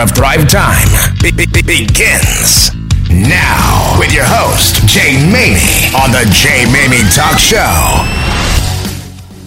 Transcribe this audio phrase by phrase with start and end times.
[0.00, 0.88] of Thrive Time
[1.20, 2.70] be- be- begins
[3.10, 8.39] now with your host, Jay Maymi, on the Jay Mamie Talk Show.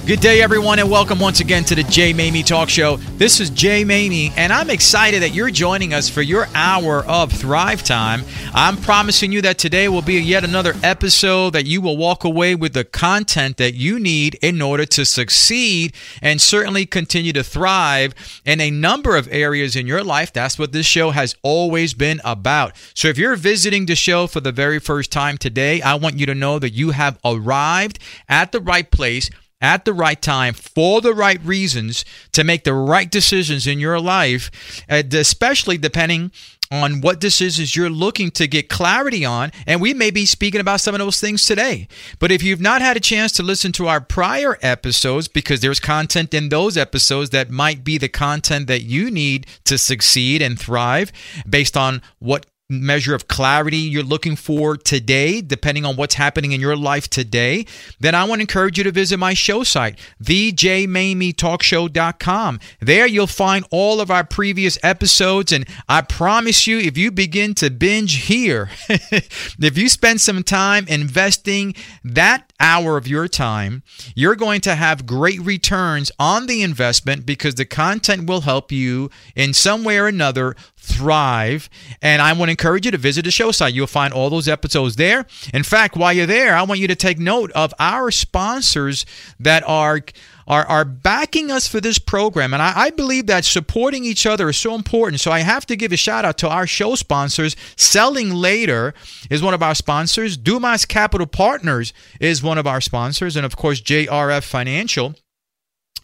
[0.06, 2.98] Good day, everyone, and welcome once again to the Jay Maymi Talk Show.
[3.16, 7.32] This is Jay Maymi, and I'm excited that you're joining us for your hour of
[7.32, 8.24] Thrive Time.
[8.54, 12.54] I'm promising you that today will be yet another episode that you will walk away
[12.54, 18.14] with the content that you need in order to succeed and certainly continue to thrive
[18.44, 20.34] in a number of areas in your life.
[20.34, 22.76] That's what this show has always been about.
[22.94, 26.26] So if you're visiting the show for the very first time today, I want you
[26.26, 29.30] to know that you have arrived at the right place
[29.64, 34.00] at the right time for the right reasons to make the right decisions in your
[34.00, 34.52] life,
[34.90, 36.32] uh, especially depending
[36.70, 39.52] on what decisions you're looking to get clarity on.
[39.68, 41.88] And we may be speaking about some of those things today.
[42.20, 45.80] But if you've not had a chance to listen to our prior episodes, because there's
[45.80, 50.60] content in those episodes that might be the content that you need to succeed and
[50.60, 51.12] thrive
[51.48, 56.62] based on what measure of clarity you're looking for today, depending on what's happening in
[56.62, 57.66] your life today,
[58.00, 62.60] then I want to encourage you to visit my show site, thejmamietalkshow.com.
[62.80, 67.54] There you'll find all of our previous episodes, and I promise you, if you begin
[67.56, 73.84] to binge here, if you spend some time investing that hour of your time,
[74.16, 79.10] you're going to have great returns on the investment because the content will help you
[79.36, 81.70] in some way or another thrive.
[82.02, 83.74] And I want to encourage you to visit the show site.
[83.74, 85.26] You'll find all those episodes there.
[85.54, 89.06] In fact, while you're there, I want you to take note of our sponsors
[89.40, 90.02] that are
[90.46, 92.54] are, are backing us for this program.
[92.54, 95.22] And I, I, believe that supporting each other is so important.
[95.22, 97.56] So I have to give a shout out to our show sponsors.
[97.78, 98.94] Selling Later
[99.30, 100.36] is one of our sponsors.
[100.36, 103.38] Dumont Capital Partners is one of our sponsors.
[103.38, 105.16] And of course, JRF Financial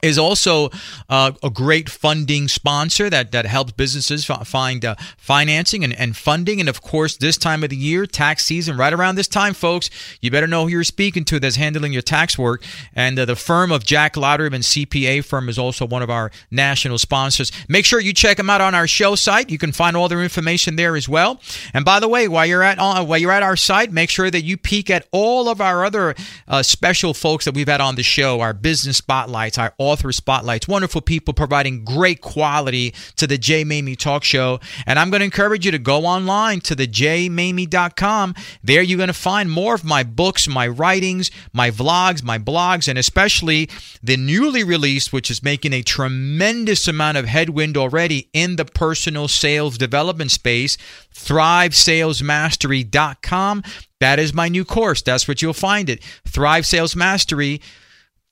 [0.02, 0.70] is also
[1.10, 6.60] uh, a great funding sponsor that, that helps businesses find uh, financing and, and funding.
[6.60, 9.90] And of course, this time of the year, tax season, right around this time, folks,
[10.22, 12.64] you better know who you're speaking to that's handling your tax work.
[12.96, 16.98] And uh, the firm of Jack Louderman CPA firm is also one of our national
[16.98, 17.52] sponsors.
[17.68, 19.50] Make sure you check them out on our show site.
[19.50, 21.42] You can find all their information there as well.
[21.74, 24.32] And by the way, while you're at uh, while you're at our site, make sure
[24.32, 26.16] that you peek at all of our other
[26.48, 30.68] uh, special folks that we've had on the show, our business spotlights, our author spotlights.
[30.68, 34.60] Wonderful people providing great quality to the Jay Maymi Talk Show.
[34.86, 38.36] And I'm going to encourage you to go online to the jmamie.com.
[38.64, 42.88] There you're going to find more of my books, my writings, my vlogs, my blogs,
[42.88, 43.70] and especially
[44.02, 49.28] the newly released, which is making a tremendous amount of headwind already in the personal
[49.28, 50.78] sales development space,
[51.14, 53.64] thrivesalesmastery.com.
[54.00, 55.02] That is my new course.
[55.02, 56.02] That's what you'll find it.
[56.26, 57.62] Thrive Sales Mastery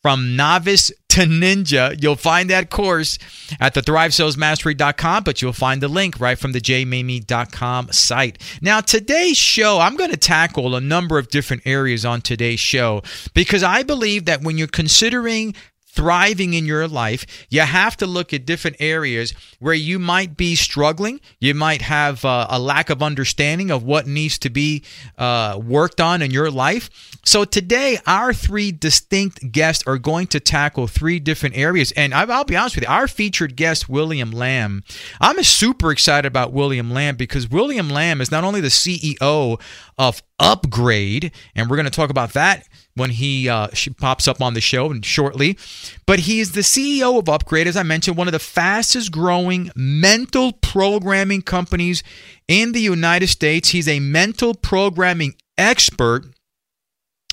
[0.07, 2.01] from novice to ninja.
[2.01, 3.19] You'll find that course
[3.59, 8.41] at the thrivesalesmastery.com, but you'll find the link right from the jmamie.com site.
[8.61, 13.03] Now, today's show, I'm going to tackle a number of different areas on today's show
[13.33, 15.53] because I believe that when you're considering
[15.97, 20.53] thriving in your life, you have to look at different areas where you might be
[20.53, 21.19] struggling.
[21.39, 24.83] You might have uh, a lack of understanding of what needs to be
[25.17, 26.91] uh, worked on in your life.
[27.25, 31.91] So, today, our three distinct guests are going to tackle three different areas.
[31.93, 34.83] And I'll be honest with you, our featured guest, William Lam,
[35.19, 39.59] I'm super excited about William Lam because William Lam is not only the CEO
[39.97, 44.53] of UPGRD, and we're going to talk about that when he uh, pops up on
[44.53, 45.57] the show shortly.
[46.05, 49.71] But he is the CEO of UPGRD, as I mentioned, one of the fastest growing
[49.75, 52.03] mental programming companies
[52.47, 53.69] in the United States.
[53.69, 56.25] He's a mental programming expert.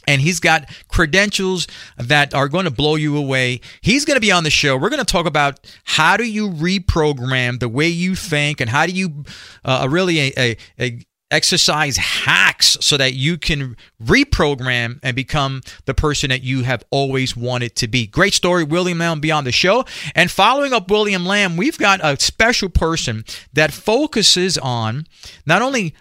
[0.06, 3.62] And he's got credentials that are going to blow you away.
[3.80, 4.76] He's going to be on the show.
[4.76, 8.84] We're going to talk about how do you reprogram the way you think and how
[8.84, 9.24] do you
[9.64, 11.00] uh, really a, a, a
[11.34, 17.36] exercise hacks so that you can reprogram and become the person that you have always
[17.36, 18.06] wanted to be.
[18.06, 19.84] Great story, William Lam, Beyond the show.
[20.14, 25.06] And following up William Lam, we've got a special person that focuses on
[25.44, 25.94] not only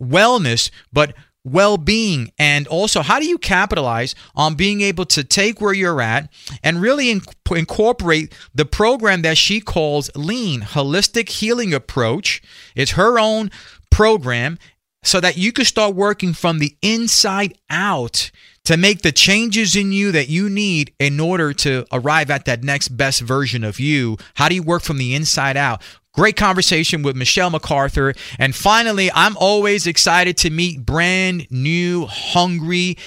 [0.00, 1.14] wellness, but
[1.46, 6.00] well being, and also how do you capitalize on being able to take where you're
[6.00, 6.28] at
[6.64, 12.42] and really in- incorporate the program that she calls Lean Holistic Healing Approach.
[12.74, 13.52] It's her own
[13.90, 14.58] program
[15.06, 18.30] so that you can start working from the inside out
[18.64, 22.64] to make the changes in you that you need in order to arrive at that
[22.64, 24.16] next best version of you.
[24.34, 25.80] How do you work from the inside out?
[26.12, 28.14] Great conversation with Michele MacArthur.
[28.38, 32.98] And finally, I'm always excited to meet brand new, hungry,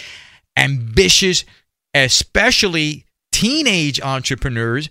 [0.55, 1.43] ambitious,
[1.93, 3.03] especially
[3.33, 4.89] teenage entrepreneurs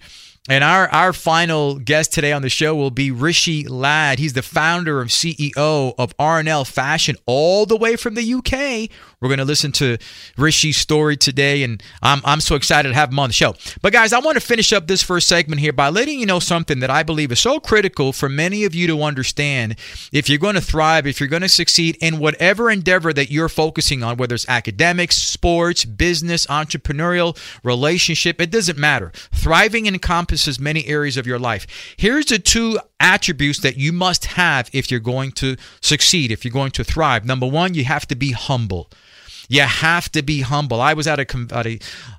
[0.51, 4.19] And our, our final guest today on the show will be Rishi Lad.
[4.19, 8.89] He's the founder and CEO of R&L Fashion, all the way from the UK.
[9.21, 9.99] We're going to listen to
[10.39, 13.57] Rishi's story today, and I'm, I'm so excited to have him on the show.
[13.83, 16.39] But, guys, I want to finish up this first segment here by letting you know
[16.39, 19.77] something that I believe is so critical for many of you to understand
[20.13, 23.51] if you're going to thrive, if you're going to succeed in whatever endeavor that you're
[23.51, 29.13] focusing on, whether it's academics, sports, business, entrepreneurial, relationship, it doesn't matter.
[29.35, 31.67] Thriving encompasses many areas of your life.
[31.97, 36.53] Here's the two attributes that you must have if you're going to succeed, if you're
[36.53, 37.25] going to thrive.
[37.25, 38.91] Number one, you have to be humble.
[39.49, 40.81] You have to be humble.
[40.81, 41.79] I was at a, at a,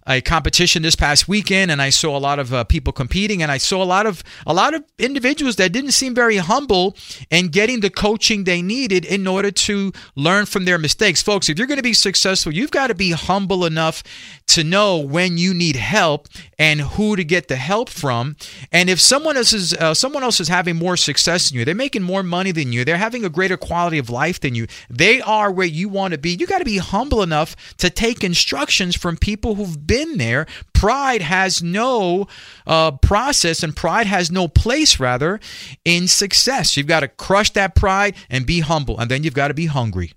[0.10, 3.52] a competition this past weekend, and I saw a lot of uh, people competing, and
[3.52, 6.98] I saw a lot of a lot of individuals that didn't seem very humble
[7.30, 11.22] and getting the coaching they needed in order to learn from their mistakes.
[11.22, 14.02] Folks, if you're going to be successful, you've got to be humble enough
[14.48, 16.28] to know when you need help
[16.58, 18.36] and who to get the help from.
[18.72, 21.76] And if someone else is uh, someone else is having more success than you, they're
[21.76, 25.22] making more money than you, they're having a greater quality of life than you, they
[25.22, 26.32] are where you want to be.
[26.32, 30.48] You got to be humble enough to take instructions from people who've been there.
[30.74, 32.28] Pride has no
[32.66, 35.40] uh, process and pride has no place, rather,
[35.86, 36.78] in success.
[36.78, 39.00] You've got to crush that pride and be humble.
[39.00, 40.14] And then you've got to be hungry.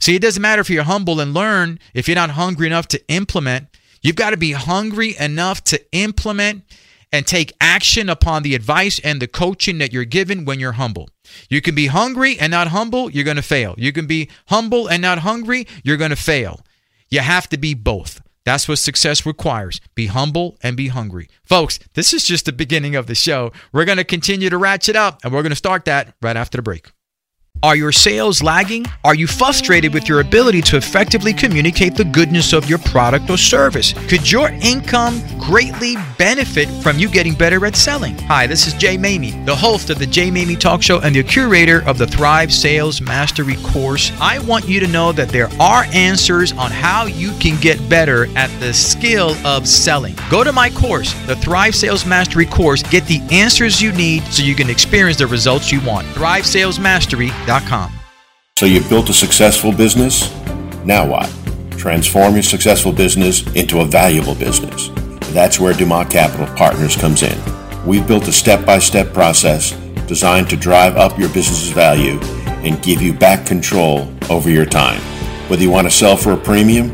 [0.00, 3.08] See, it doesn't matter if you're humble and learn if you're not hungry enough to
[3.08, 3.66] implement.
[4.02, 6.64] You've got to be hungry enough to implement
[7.12, 11.08] and take action upon the advice and the coaching that you're given when you're humble.
[11.48, 13.74] You can be hungry and not humble, you're going to fail.
[13.76, 16.60] You can be humble and not hungry, you're going to fail.
[17.08, 18.20] You have to be both.
[18.50, 19.80] That's what success requires.
[19.94, 21.28] Be humble and be hungry.
[21.44, 23.52] Folks, this is just the beginning of the show.
[23.72, 26.58] We're going to continue to ratchet up, and we're going to start that right after
[26.58, 26.90] the break.
[27.62, 28.86] Are your sales lagging?
[29.04, 33.36] Are you frustrated with your ability to effectively communicate the goodness of your product or
[33.36, 33.92] service?
[34.08, 38.16] Could your income greatly benefit from you getting better at selling?
[38.20, 41.22] Hi, this is Jay Maymi, the host of the Jay Maymi Talk Show and the
[41.22, 44.10] curator of the Thrive Sales Mastery course.
[44.22, 48.26] I want you to know that there are answers on how you can get better
[48.38, 50.14] at the skill of selling.
[50.30, 54.42] Go to my course, the Thrive Sales Mastery course, get the answers you need so
[54.42, 56.06] you can experience the results you want.
[56.08, 57.28] Thrive Sales Mastery
[58.60, 60.30] so you've built a successful business?
[60.84, 61.34] Now what?
[61.78, 64.90] Transform your successful business into a valuable business.
[65.32, 67.38] That's where Dumont Capital Partners comes in.
[67.86, 69.72] We've built a step by step process
[70.06, 72.20] designed to drive up your business's value
[72.62, 75.00] and give you back control over your time.
[75.48, 76.90] Whether you want to sell for a premium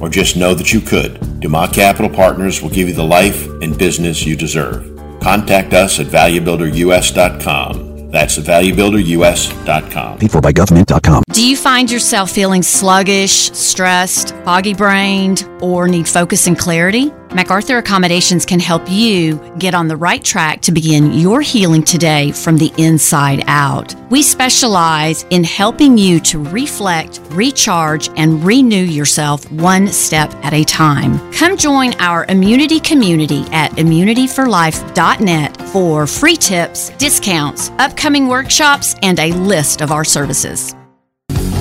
[0.00, 3.76] or just know that you could, Dumont Capital Partners will give you the life and
[3.76, 4.86] business you deserve.
[5.20, 10.18] Contact us at valuebuilderus.com that's valuebuilderus.com.
[10.18, 11.22] Paid for by government.com.
[11.32, 17.12] Do you find yourself feeling sluggish, stressed, foggy brained, or need focus and clarity?
[17.32, 22.32] MacArthur Accommodations can help you get on the right track to begin your healing today
[22.32, 23.94] from the inside out.
[24.10, 30.64] We specialize in helping you to reflect, recharge, and renew yourself one step at a
[30.64, 31.20] time.
[31.32, 39.32] Come join our immunity community at immunityforlife.net for free tips, discounts, upcoming workshops, and a
[39.34, 40.74] list of our services.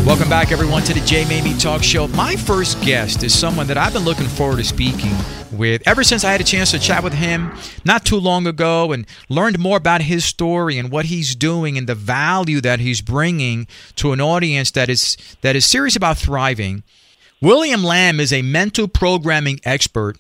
[0.04, 2.08] Welcome back, everyone, to the Jay Maymi Talk Show.
[2.08, 5.12] My first guest is someone that I've been looking forward to speaking
[5.60, 7.54] with ever since I had a chance to chat with him
[7.86, 11.88] not too long ago and learned more about his story and what he's doing and
[11.88, 13.68] the value that he's bringing
[13.98, 16.84] to an audience that is that is serious about thriving.
[17.42, 20.18] William Lam is a mental programming expert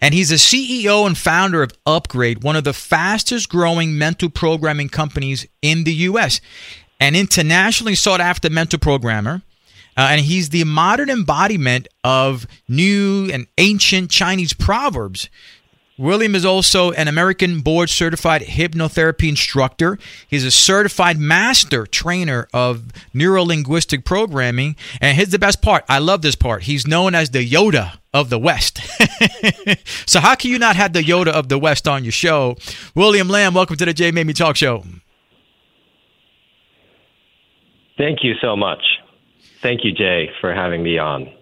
[0.00, 4.88] and he's a CEO and founder of UPGRD, one of the fastest growing mental programming
[4.88, 6.40] companies in the US
[7.00, 9.42] an internationally sought after mental programmer.
[9.98, 15.28] Uh, and he's the modern embodiment of new and ancient Chinese proverbs.
[15.98, 19.98] William is also an American board certified hypnotherapy instructor.
[20.28, 24.76] He's a certified master trainer of neuro linguistic programming.
[25.00, 26.62] And here's the best part I love this part.
[26.62, 28.80] He's known as the Yoda of the West.
[30.08, 32.56] so, how can you not have the Yoda of the West on your show?
[32.94, 34.84] William Lam, welcome to the Maymi Talk Show.
[37.96, 38.84] Thank you so much.
[39.62, 41.32] Thank you, Jay, for having me on.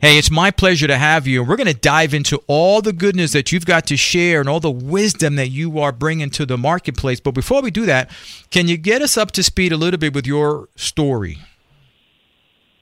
[0.00, 1.42] Hey, it's my pleasure to have you.
[1.42, 4.60] We're going to dive into all the goodness that you've got to share and all
[4.60, 7.20] the wisdom that you are bringing to the marketplace.
[7.20, 8.10] But before we do that,
[8.50, 11.38] can you get us up to speed a little bit with your story?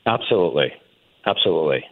[0.07, 0.73] Absolutely.
[1.27, 1.85] Absolutely.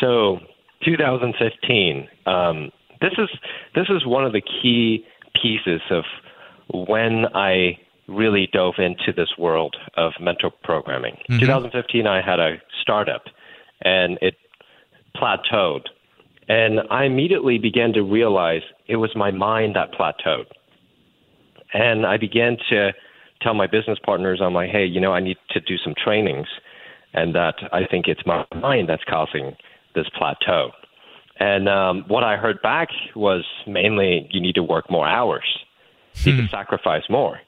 [0.00, 0.38] So,
[0.84, 2.08] 2015.
[2.26, 3.28] Um, this is
[3.74, 5.04] this is one of the key
[5.40, 6.04] pieces of
[6.86, 11.14] when I really dove into this world of mental programming.
[11.30, 11.40] Mm-hmm.
[11.40, 13.24] 2015, I had a startup,
[13.82, 14.34] and it
[15.16, 15.86] plateaued.
[16.48, 20.46] And I immediately began to realize it was my mind that plateaued.
[21.74, 22.92] And I began to
[23.42, 26.46] tell my business partners, I'm like, hey, you know, I need to do some trainings,
[27.12, 29.54] and that I think it's my mind that's causing
[29.94, 30.70] this plateau.
[31.38, 35.44] And um, what I heard back was mainly you need to work more hours,
[36.14, 37.38] you need to sacrifice more.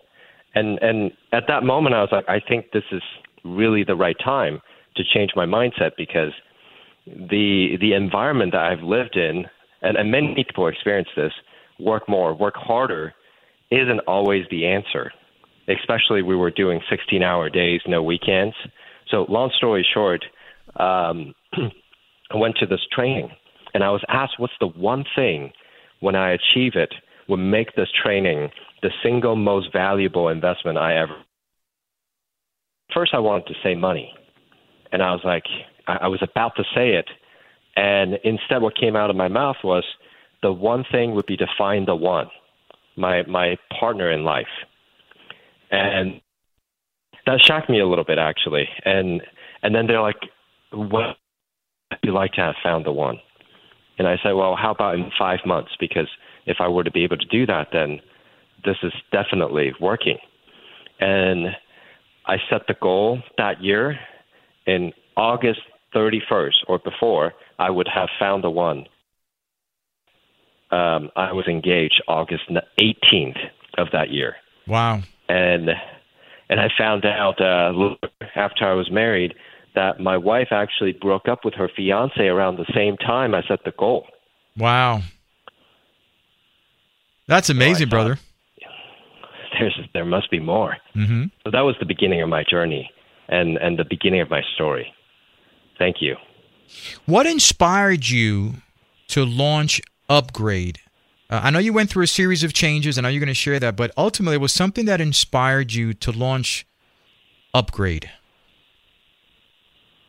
[0.55, 3.03] And and at that moment, I was like, I think this is
[3.45, 4.61] really the right time
[4.97, 6.33] to change my mindset because
[7.07, 9.45] the the environment that I've lived in,
[9.83, 11.33] and, and many people experience this,
[11.79, 13.15] work more, work harder,
[13.71, 15.13] isn't always the answer.
[15.69, 18.57] Especially we were doing 16 hour days, no weekends.
[19.09, 20.25] So long story short,
[20.77, 21.35] um,
[22.33, 23.31] I went to this training
[23.75, 25.53] and I was asked, what's the one thing
[26.01, 26.93] when I achieve it
[27.29, 28.51] would make this training
[28.83, 31.17] the single most valuable investment I ever.
[32.95, 34.13] First, I wanted to say money,
[34.93, 35.45] and I was like,
[35.87, 37.09] I was about to say it,
[37.77, 39.85] and instead, what came out of my mouth was,
[40.43, 42.29] the one thing would be to find the one,
[42.97, 44.47] my my partner in life,
[45.71, 46.21] and
[47.27, 49.23] that shocked me a little bit actually, and
[49.63, 50.17] and then they're like,
[50.73, 51.17] what
[51.91, 53.19] would you like to have found the one?
[53.99, 55.73] And I said, well, how about in five months?
[55.79, 56.09] Because
[56.47, 58.01] if I were to be able to do that, then
[58.65, 60.19] this is definitely working.
[61.01, 61.49] And
[62.27, 63.99] I set the goal that year
[64.67, 65.61] in August
[65.95, 68.87] 31st or before, I would have found the one.
[70.71, 72.45] Um, I was engaged August
[72.81, 73.39] 18th
[73.77, 74.37] of that year.
[74.67, 75.03] Wow.
[75.29, 75.71] And
[76.49, 77.95] and I found out uh,
[78.35, 79.35] after I was married
[79.75, 83.61] that my wife actually broke up with her fiance around the same time I set
[83.65, 84.07] the goal.
[84.57, 85.03] Wow.
[87.27, 88.19] That's amazing, so brother.
[89.61, 90.77] There's there must be more.
[90.97, 91.25] Mm-hmm.
[91.45, 92.91] So that was the beginning of my journey
[93.29, 94.93] and and the beginning of my story.
[95.79, 96.17] Thank you.
[97.07, 98.55] What inspired you
[99.09, 100.77] to launch UPGRD?
[101.29, 102.99] Uh, I know you went through a series of changes.
[102.99, 105.95] I know you're going to share that, but ultimately, it was something that inspired you
[105.95, 106.67] to launch
[107.55, 108.09] UPGRD.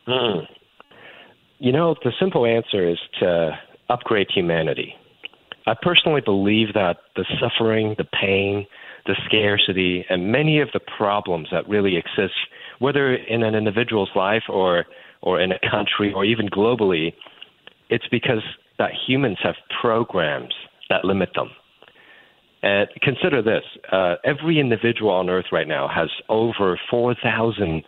[0.08, 0.46] Mm.
[1.58, 3.56] You know, the simple answer is to
[3.88, 4.94] upgrade humanity.
[5.66, 8.66] I personally believe that the suffering, the pain,
[9.06, 12.34] the scarcity, and many of the problems that really exist,
[12.78, 14.84] whether in an individual's life or,
[15.22, 17.12] or in a country or even globally,
[17.90, 18.42] it's because
[18.78, 20.54] that humans have programs
[20.88, 21.50] that limit them.
[22.62, 27.82] And consider this uh, every individual on earth right now has over 4,000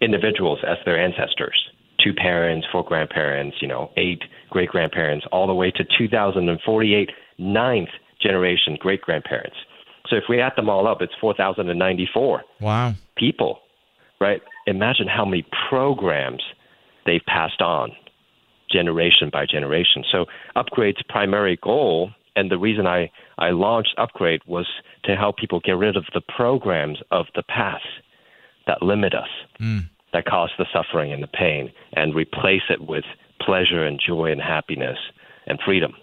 [0.00, 1.70] individuals as their ancestors
[2.02, 7.88] two parents, four grandparents, you know, eight great grandparents, all the way to 2048, ninth
[8.20, 9.56] generation great grandparents.
[10.08, 12.94] So if we add them all up, it's 4,094 Wow.
[13.16, 13.60] people,
[14.20, 14.40] right?
[14.66, 16.42] Imagine how many programs
[17.04, 17.92] they've passed on
[18.70, 20.04] generation by generation.
[20.10, 24.66] So UPGRD's primary goal and the reason I, I launched Upgrade was
[25.04, 27.84] to help people get rid of the programs of the past
[28.66, 29.88] that limit us, mm.
[30.12, 33.04] that cause the suffering and the pain, and replace it with
[33.40, 34.98] pleasure and joy and happiness
[35.46, 35.94] and freedom.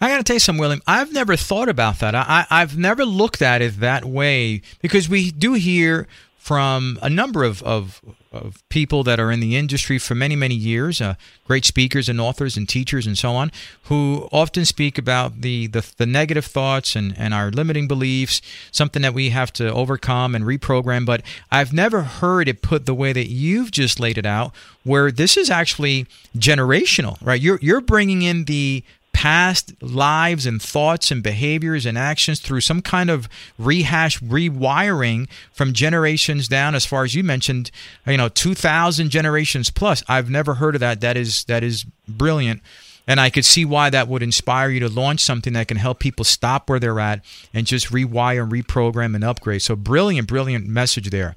[0.00, 0.82] I got to tell you something, William.
[0.86, 2.14] I've never thought about that.
[2.14, 6.06] I, I've never looked at it that way because we do hear
[6.38, 8.00] from a number of, of,
[8.32, 11.14] of people that are in the industry for many, many years, uh,
[11.46, 13.52] great speakers and authors and teachers and so on,
[13.84, 18.40] who often speak about the, the, the negative thoughts and, and our limiting beliefs,
[18.72, 21.04] something that we have to overcome and reprogram.
[21.04, 24.52] But I've never heard it put the way that you've just laid it out,
[24.82, 27.40] where this is actually generational, right?
[27.40, 32.80] You're, you're bringing in the past lives and thoughts and behaviors and actions through some
[32.80, 36.74] kind of rehash rewiring from generations down.
[36.74, 37.70] As far as you mentioned
[38.06, 41.00] you know 2000 generations plus i've never heard of that.
[41.00, 42.62] That is that is brilliant.
[43.06, 45.98] And i could see why that would inspire you to launch something that can help
[45.98, 49.62] people stop where they're at and just rewire and reprogram and upgrade.
[49.62, 51.36] So brilliant brilliant message there.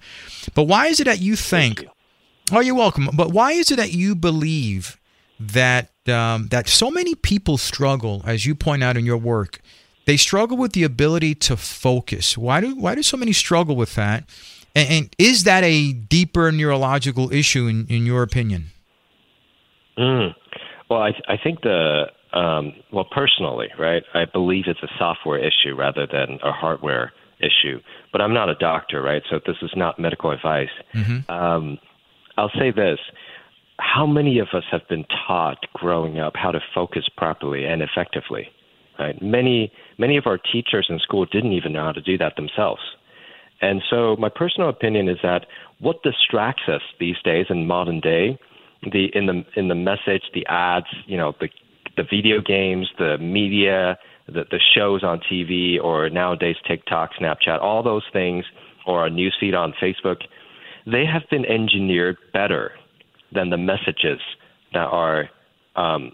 [0.53, 1.86] But why is it that you think
[2.51, 3.10] oh you're welcome.
[3.13, 5.00] But why is it that you believe
[5.39, 9.60] that um, that so many people struggle, as you point out in your work.
[10.05, 12.38] They struggle with the ability to focus.
[12.38, 14.25] Why do why do so many struggle with that?
[14.75, 18.72] And, and is that a deeper neurological issue in, in your opinion?
[19.98, 20.36] Mm.
[20.89, 24.03] Well, I, I think the um, well, personally, right?
[24.13, 27.79] I believe it's a software issue rather than a hardware issue.
[28.12, 29.22] But I'm not a doctor, right?
[29.29, 30.69] So this is not medical advice.
[31.29, 31.77] Um,
[32.38, 33.00] I'll say this:
[33.84, 38.48] How many of us have been taught growing up how to focus properly and effectively?
[38.98, 39.22] Right?
[39.22, 42.82] Many many of our teachers in school didn't even know how to do that themselves.
[43.62, 45.46] And so, my personal opinion is that
[45.80, 48.40] what distracts us these days in modern day
[48.92, 51.50] the in the in the message, the ads, you know, the
[51.98, 53.98] the video games, the media,
[54.28, 58.46] the the shows on TV, or nowadays TikTok, Snapchat, all those things,
[58.88, 60.22] or a newsfeed on Facebook,
[60.86, 62.72] they have been engineered better
[63.34, 64.20] than the messages
[64.74, 65.30] that are
[65.75, 66.12] um,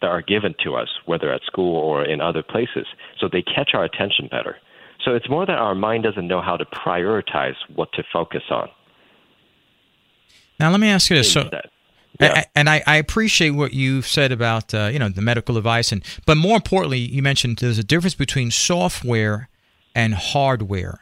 [0.00, 2.86] that are given to us, whether at school or in other places.
[3.18, 4.56] So they catch our attention better.
[5.04, 8.68] So it's more that our mind doesn't know how to prioritize what to focus on.
[10.58, 11.32] Now, let me ask you this.
[11.32, 11.50] So,
[12.20, 12.44] Yeah.
[12.54, 16.02] and I, I appreciate what you've said about uh, you know the medical advice, and
[16.24, 19.48] but more importantly, you mentioned there's a difference between software
[19.94, 21.00] and hardware.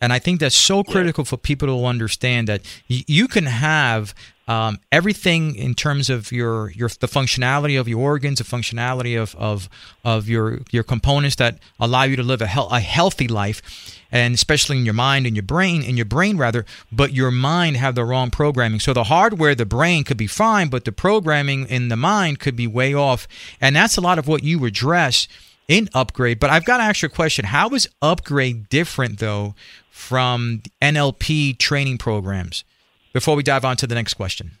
[0.00, 2.60] And I think that's so critical for people to understand that
[2.90, 4.12] y- you can have
[4.46, 9.34] um, everything in terms of your, your the functionality of your organs, the functionality of,
[9.36, 9.70] of,
[10.04, 13.62] of your your components that allow you to live a, a healthy life,
[14.12, 17.78] and especially in your mind and your brain, in your brain rather, but your mind
[17.78, 18.80] have the wrong programming.
[18.80, 22.56] So the hardware, the brain could be fine, but the programming in the mind could
[22.56, 23.26] be way off,
[23.62, 25.26] and that's a lot of what you address
[25.68, 26.38] in upgrade.
[26.38, 29.54] But I've got to ask you a question: How is upgrade different though
[29.90, 32.62] from NLP training programs?
[33.14, 34.58] Before we dive on to the next question.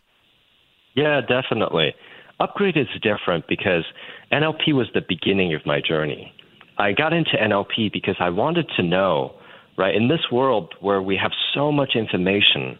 [0.94, 1.92] Yeah, definitely.
[2.38, 3.84] Upgrade is different because
[4.32, 6.32] NLP was the beginning of my journey.
[6.78, 9.34] I got into NLP because I wanted to know,
[9.76, 12.78] right, in this world where we have so much information,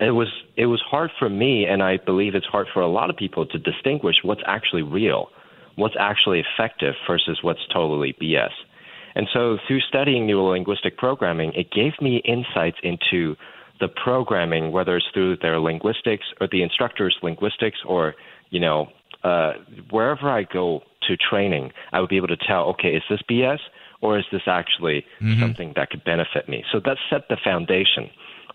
[0.00, 3.10] it was it was hard for me and I believe it's hard for a lot
[3.10, 5.30] of people to distinguish what's actually real,
[5.74, 8.52] what's actually effective versus what's totally BS.
[9.16, 13.34] And so through studying neurolinguistic programming, it gave me insights into
[13.80, 18.14] the programming, whether it's through their linguistics or the instructor's linguistics, or
[18.50, 18.88] you know,
[19.24, 19.52] uh,
[19.90, 23.58] wherever I go to training, I would be able to tell, okay, is this BS
[24.00, 25.04] or is this actually
[25.40, 26.64] something that could benefit me?
[26.72, 28.10] So that set the foundation.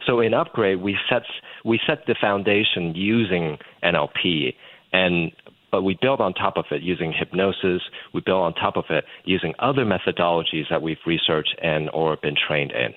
[0.05, 1.23] So in upgrade, we set
[1.63, 4.53] we set the foundation using NLP,
[4.91, 5.31] and
[5.71, 7.81] but we build on top of it using hypnosis.
[8.13, 12.35] We build on top of it using other methodologies that we've researched and or been
[12.35, 12.93] trained in.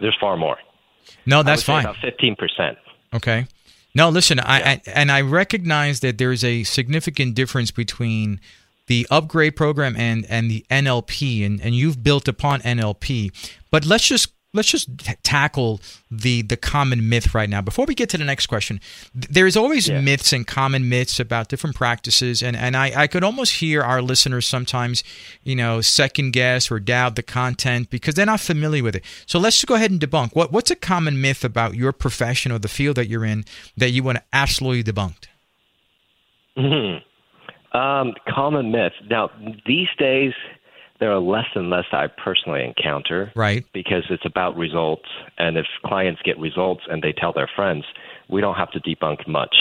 [0.00, 0.56] There's far more.
[1.26, 1.84] No, that's I would say fine.
[1.84, 2.78] About fifteen percent.
[3.14, 3.46] Okay.
[3.94, 8.40] No, listen, I, I and I recognize that there's a significant difference between
[8.86, 13.30] the upgrade program and and the NLP, and and you've built upon NLP.
[13.70, 17.60] But let's just let's just t- tackle the the common myth right now.
[17.62, 18.80] Before we get to the next question
[19.14, 20.00] there's always Yeah.
[20.00, 24.02] myths and common myths about different practices and and I, I could almost hear our
[24.02, 25.02] listeners sometimes
[25.42, 29.04] you know second guess or doubt the content because they're not familiar with it.
[29.26, 30.34] So let's just go ahead and debunk.
[30.34, 33.44] What what's a common myth about your profession or the field that you're in
[33.76, 35.24] that you want to absolutely debunk?
[37.72, 38.92] Um, common myth.
[39.08, 39.30] Now,
[39.66, 40.34] these days,
[41.02, 43.32] there are less and less I personally encounter.
[43.34, 43.66] Right.
[43.74, 45.08] Because it's about results.
[45.36, 47.84] And if clients get results and they tell their friends,
[48.28, 49.56] we don't have to debunk much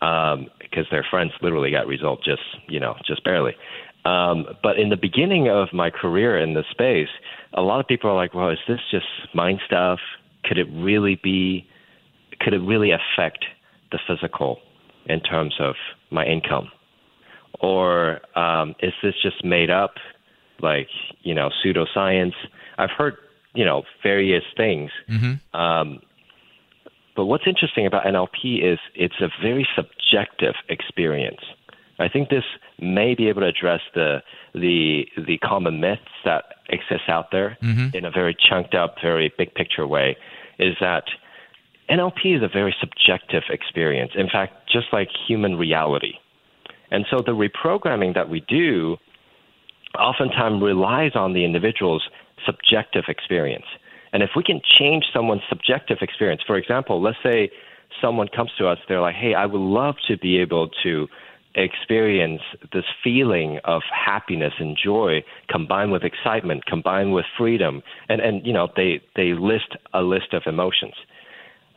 [0.00, 3.56] um, because their friends literally got results just, you know, just barely.
[4.04, 7.08] Um, but in the beginning of my career in this space,
[7.52, 9.98] a lot of people are like, well, is this just mind stuff?
[10.44, 11.66] Could it really be,
[12.38, 13.44] could it really affect
[13.90, 14.60] the physical
[15.06, 15.74] in terms of
[16.12, 16.70] my income?
[17.60, 19.94] or um, is this just made up,
[20.60, 20.88] like
[21.22, 22.34] you know, pseudoscience?
[22.78, 23.16] I've heard
[23.54, 24.90] you know various things.
[25.54, 26.00] Um,
[27.14, 31.40] but what's interesting about NLP is it's a very subjective experience.
[31.98, 32.44] I think this
[32.78, 34.22] may be able to address the
[34.54, 37.56] the the common myths that exist out there
[37.94, 40.16] in a very chunked up, very big picture way.
[40.58, 41.04] Is that
[41.88, 44.12] NLP is a very subjective experience.
[44.14, 46.14] In fact, just like human reality.
[46.90, 48.96] And so the reprogramming that we do
[50.00, 52.08] oftentimes relies on the individual's
[52.44, 53.66] subjective experience.
[54.12, 57.50] And if we can change someone's subjective experience, for example, let's say
[58.00, 61.08] someone comes to us, they're like, hey, I would love to be able to
[61.54, 67.82] experience this feeling of happiness and joy combined with excitement, combined with freedom.
[68.08, 70.94] And, and you know, they, they list a list of emotions.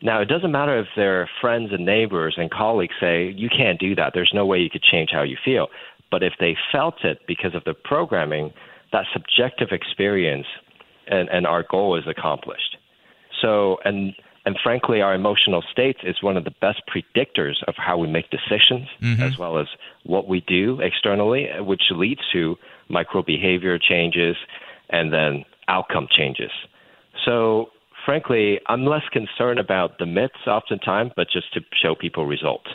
[0.01, 3.95] Now, it doesn't matter if their friends and neighbors and colleagues say, you can't do
[3.95, 4.11] that.
[4.13, 5.67] There's no way you could change how you feel.
[6.11, 8.51] But if they felt it because of the programming,
[8.91, 10.47] that subjective experience
[11.07, 12.77] and, and our goal is accomplished.
[13.41, 14.13] So, and,
[14.45, 18.25] and frankly, our emotional states is one of the best predictors of how we make
[18.29, 19.21] decisions, mm-hmm.
[19.21, 19.67] as well as
[20.03, 22.55] what we do externally, which leads to
[22.89, 24.35] micro behavior changes
[24.89, 26.51] and then outcome changes.
[27.25, 27.67] So,
[28.05, 32.69] frankly, I'm less concerned about the myths oftentimes, but just to show people results.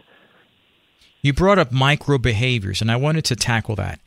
[1.24, 3.98] You brought up micro behaviors, and I wanted to tackle that.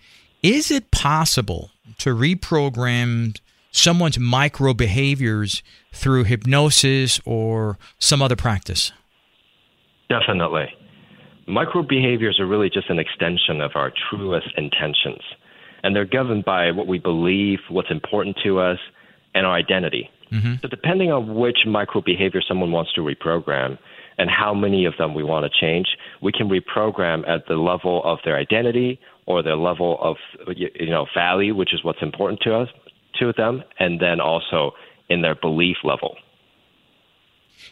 [0.44, 3.36] Is it possible to reprogram
[3.72, 8.92] someone's micro behaviors through hypnosis or some other practice?
[10.10, 10.68] Definitely.
[11.48, 15.24] micro behaviors are really just an extension of our truest intentions.
[15.82, 18.78] And they're governed by what we believe, what's important to us,
[19.34, 20.12] and our identity.
[20.32, 20.56] Mm-hmm.
[20.62, 23.80] So, depending on which micro behavior someone wants to reprogram
[24.18, 25.88] and how many of them we want to change,
[26.22, 30.18] we can reprogram at the level of their identity or their level of
[30.56, 32.70] you know value, which is what's important to us
[33.20, 34.72] to them, and then also
[35.10, 36.16] in their belief level.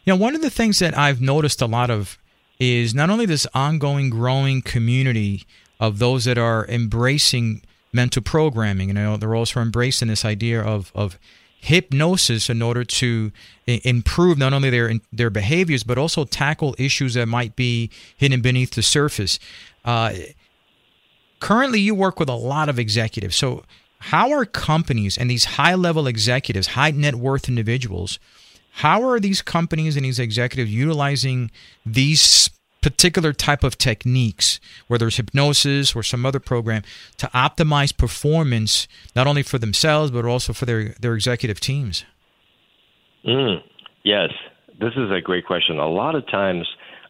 [0.04, 2.18] You know, one of the things that I've noticed a lot of
[2.60, 5.46] is not only this ongoing growing community
[5.80, 10.92] of those that are embracing mental programming, you know, they're also embracing this idea of,
[10.96, 11.20] of
[11.66, 13.32] hypnosis in order to
[13.66, 18.72] improve not only their their behaviors but also tackle issues that might be hidden beneath
[18.72, 19.40] the surface.
[19.84, 20.14] Uh,
[21.40, 23.36] currently, you work with a lot of executives.
[23.36, 23.64] So,
[23.98, 28.20] how are companies and these high level executives, high net worth individuals,
[28.74, 31.50] how are these companies and these executives utilizing
[31.84, 32.52] these
[32.86, 36.84] particular type of techniques, whether it's hypnosis or some other program,
[37.18, 42.06] to optimize performance not only for themselves but also for their their executive teams?
[43.28, 43.58] Mm,
[44.04, 44.30] yes,
[44.80, 45.80] this is a great question.
[45.80, 46.68] A lot of times,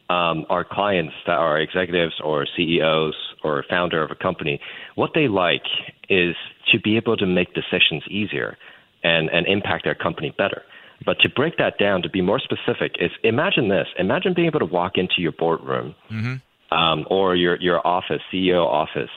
[0.08, 4.58] um, our clients that are executives or CEOs or founder of a company,
[4.94, 5.66] what they like
[6.08, 6.34] is
[6.72, 8.56] to be able to make decisions easier
[9.02, 10.62] and, and impact their company better.
[11.04, 14.60] But to break that down, to be more specific, is imagine this: imagine being able
[14.60, 16.76] to walk into your boardroom mm-hmm.
[16.76, 19.10] um, or your your office, CEO office,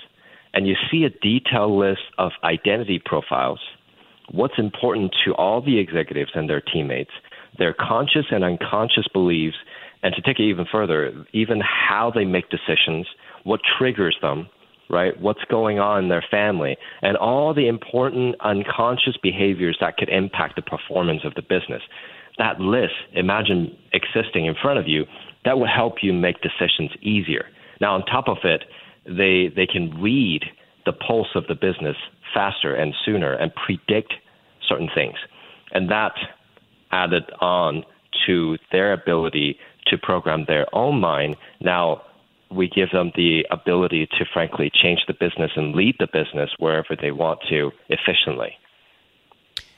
[0.54, 3.60] and you see a detailed list of identity profiles.
[4.32, 7.12] What's important to all the executives and their teammates,
[7.58, 9.58] their conscious and unconscious beliefs,
[10.04, 13.08] and to take it even further, even how they make decisions,
[13.44, 14.48] what triggers them,
[14.90, 15.20] right?
[15.20, 20.56] What's going on in their family, and all the important unconscious behaviors that could impact
[20.56, 21.82] the performance of the business.
[22.38, 25.06] That list, imagine existing in front of you,
[25.46, 27.46] that would help you make decisions easier.
[27.82, 28.64] Now, on top of it,
[29.06, 30.44] they, they can read
[30.86, 31.96] the pulse of the business
[32.34, 34.14] faster and sooner and predict
[34.68, 35.16] certain things.
[35.72, 36.14] And that
[36.92, 37.84] added on
[38.26, 42.02] to their ability to program their own mind now
[42.52, 46.96] we give them the ability to frankly change the business and lead the business wherever
[47.00, 48.54] they want to efficiently.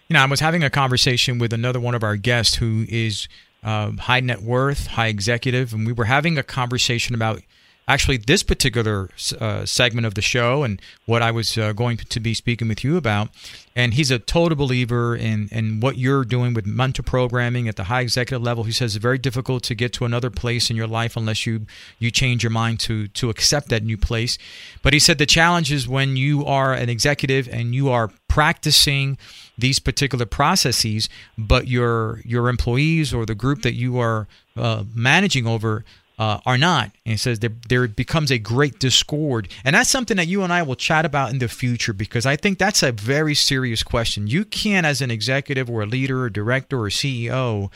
[0.07, 3.27] You know, I was having a conversation with another one of our guests who is
[3.63, 7.41] uh, high net worth, high executive, and we were having a conversation about
[7.87, 12.19] actually this particular uh, segment of the show and what I was uh, going to
[12.19, 13.29] be speaking with you about.
[13.75, 17.85] And he's a total believer in, in what you're doing with mental programming at the
[17.85, 18.65] high executive level.
[18.65, 21.65] He says it's very difficult to get to another place in your life unless you
[21.99, 24.37] you change your mind to to accept that new place.
[24.83, 29.17] But he said the challenge is when you are an executive and you are practicing
[29.57, 35.47] these particular processes, but your your employees or the group that you are uh, managing
[35.47, 35.85] over
[36.21, 36.91] uh, are not.
[37.03, 39.49] And it says there, there becomes a great discord.
[39.65, 42.35] And that's something that you and I will chat about in the future because I
[42.35, 44.27] think that's a very serious question.
[44.27, 47.71] You can, as an executive or a leader or director or CEO,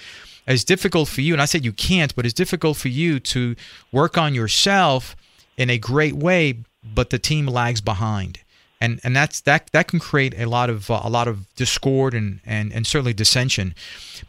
[0.45, 3.55] it's difficult for you, and I said you can't, but it's difficult for you to
[3.91, 5.15] work on yourself
[5.57, 8.41] in a great way, but the team lags behind.
[8.79, 12.13] And, and that's that that can create a lot of uh, a lot of discord
[12.13, 13.73] and, and, and certainly dissension,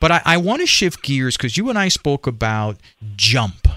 [0.01, 2.79] but I, I want to shift gears because you and I spoke about
[3.17, 3.69] jump,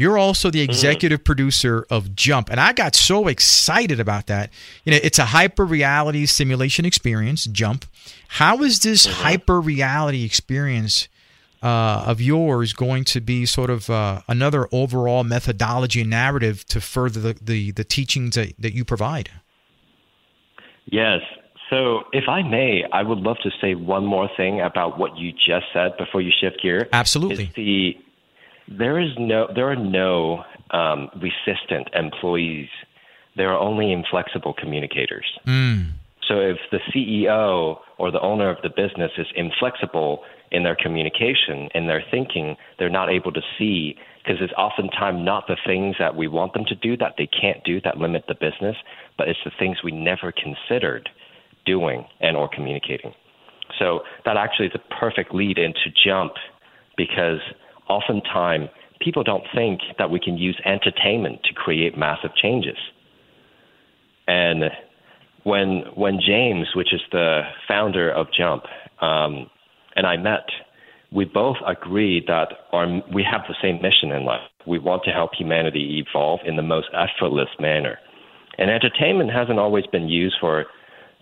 [0.00, 0.70] you're also the mm-hmm.
[0.70, 1.24] executive mm-hmm.
[1.24, 4.50] producer of Jump, and I got so excited about that.
[4.84, 7.44] You know, it's a hyper reality simulation experience.
[7.44, 7.84] Jump.
[8.28, 9.22] How is this mm-hmm.
[9.22, 11.08] hyper reality experience
[11.62, 16.80] uh, of yours going to be sort of uh, another overall methodology and narrative to
[16.80, 19.30] further the, the, the teachings that, that you provide?
[20.86, 21.20] Yes.
[21.68, 25.32] So, if I may, I would love to say one more thing about what you
[25.32, 26.88] just said before you shift gear.
[26.90, 27.52] Absolutely.
[27.54, 27.96] the
[28.70, 32.68] there is no, there are no um, resistant employees.
[33.36, 35.26] There are only inflexible communicators.
[35.46, 35.92] Mm.
[36.26, 41.68] So if the CEO or the owner of the business is inflexible in their communication,
[41.74, 46.14] in their thinking, they're not able to see because it's oftentimes not the things that
[46.14, 48.76] we want them to do that they can't do that limit the business,
[49.16, 51.08] but it's the things we never considered
[51.66, 53.12] doing and or communicating.
[53.78, 56.32] So that actually is a perfect lead into jump
[56.96, 57.40] because
[57.90, 58.68] oftentimes
[59.00, 62.78] people don't think that we can use entertainment to create massive changes.
[64.28, 64.64] And
[65.42, 68.64] when when James, which is the founder of Jump,
[69.00, 69.50] um,
[69.96, 70.46] and I met,
[71.10, 74.42] we both agreed that our, we have the same mission in life.
[74.66, 77.98] We want to help humanity evolve in the most effortless manner.
[78.58, 80.66] And entertainment hasn't always been used for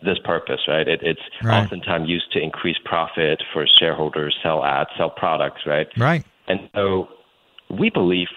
[0.04, 0.86] this purpose, right?
[0.86, 1.62] It, it's right.
[1.62, 5.86] oftentimes used to increase profit for shareholders, sell ads, sell products, right?
[5.96, 6.24] Right.
[6.48, 7.08] And so
[7.70, 8.28] we believe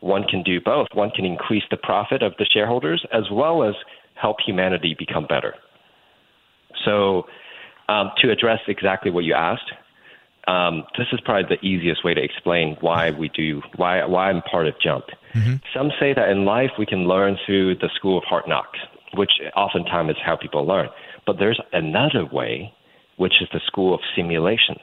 [0.00, 0.88] one can do both.
[0.94, 3.74] One can increase the profit of the shareholders as well as
[4.14, 5.54] help humanity become better.
[6.84, 7.24] So,
[7.88, 9.72] um, to address exactly what you asked,
[10.46, 14.42] um, this is probably the easiest way to explain why we do why why I'm
[14.42, 15.04] part of Jump.
[15.34, 15.56] Mm-hmm.
[15.74, 18.78] Some say that in life we can learn through the school of hard knocks,
[19.14, 20.88] which oftentimes is how people learn.
[21.26, 22.72] But there's another way,
[23.16, 24.80] which is the school of simulations.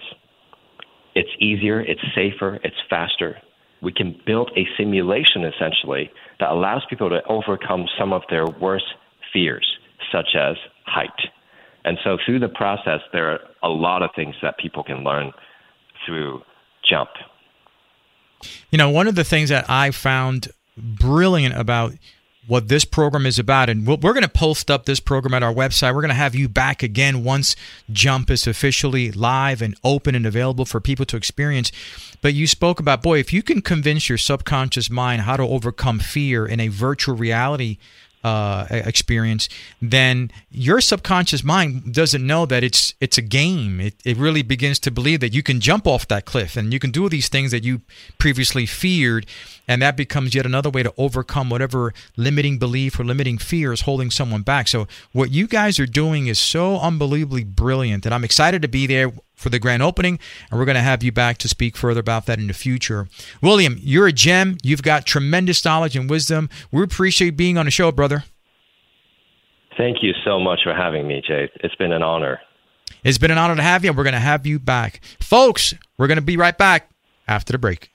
[1.16, 3.38] It's easier, it's safer, it's faster.
[3.82, 8.86] We can build a simulation essentially that allows people to overcome some of their worst
[9.32, 9.66] fears,
[10.12, 11.10] such as height.
[11.86, 15.32] And so through the process, there are a lot of things that people can learn
[16.06, 16.42] through
[16.90, 17.10] Jump.
[18.70, 21.94] You know, one of the things that I found brilliant about
[22.48, 23.70] what this program is about.
[23.70, 25.96] And we're going to post up this program at our website.
[25.96, 27.56] We're going to have you back again once
[27.92, 31.72] Jump is officially live and open and available for people to experience.
[32.22, 36.00] But you spoke about, boy, if you can convince your subconscious mind how to overcome
[36.00, 37.78] fear in a virtual reality
[38.26, 39.48] uh, experience,
[39.80, 43.80] then your subconscious mind doesn't know that it's it's a game.
[43.80, 46.80] It, it really begins to believe that you can jump off that cliff and you
[46.80, 47.82] can do these things that you
[48.18, 49.28] previously feared,
[49.68, 53.82] and that becomes yet another way to overcome whatever limiting belief or limiting fear is
[53.82, 54.68] holding someone back.
[54.68, 58.88] So what you guys are doing is so unbelievably brilliant, and I'm excited to be
[58.88, 60.20] there for the grand opening,
[60.50, 63.08] and we're going to have you back to speak further about that in the future.
[63.42, 64.58] William, you're a gem.
[64.64, 66.50] You've got tremendous knowledge and wisdom.
[66.72, 68.24] We appreciate being on the show, brother.
[69.78, 71.50] Thank you so much for having me, Jay.
[71.56, 72.40] It's been an honor.
[73.04, 75.02] It's been an honor to have you, and we're going to have you back.
[75.20, 76.90] Folks, we're going to be right back
[77.28, 77.92] after the break.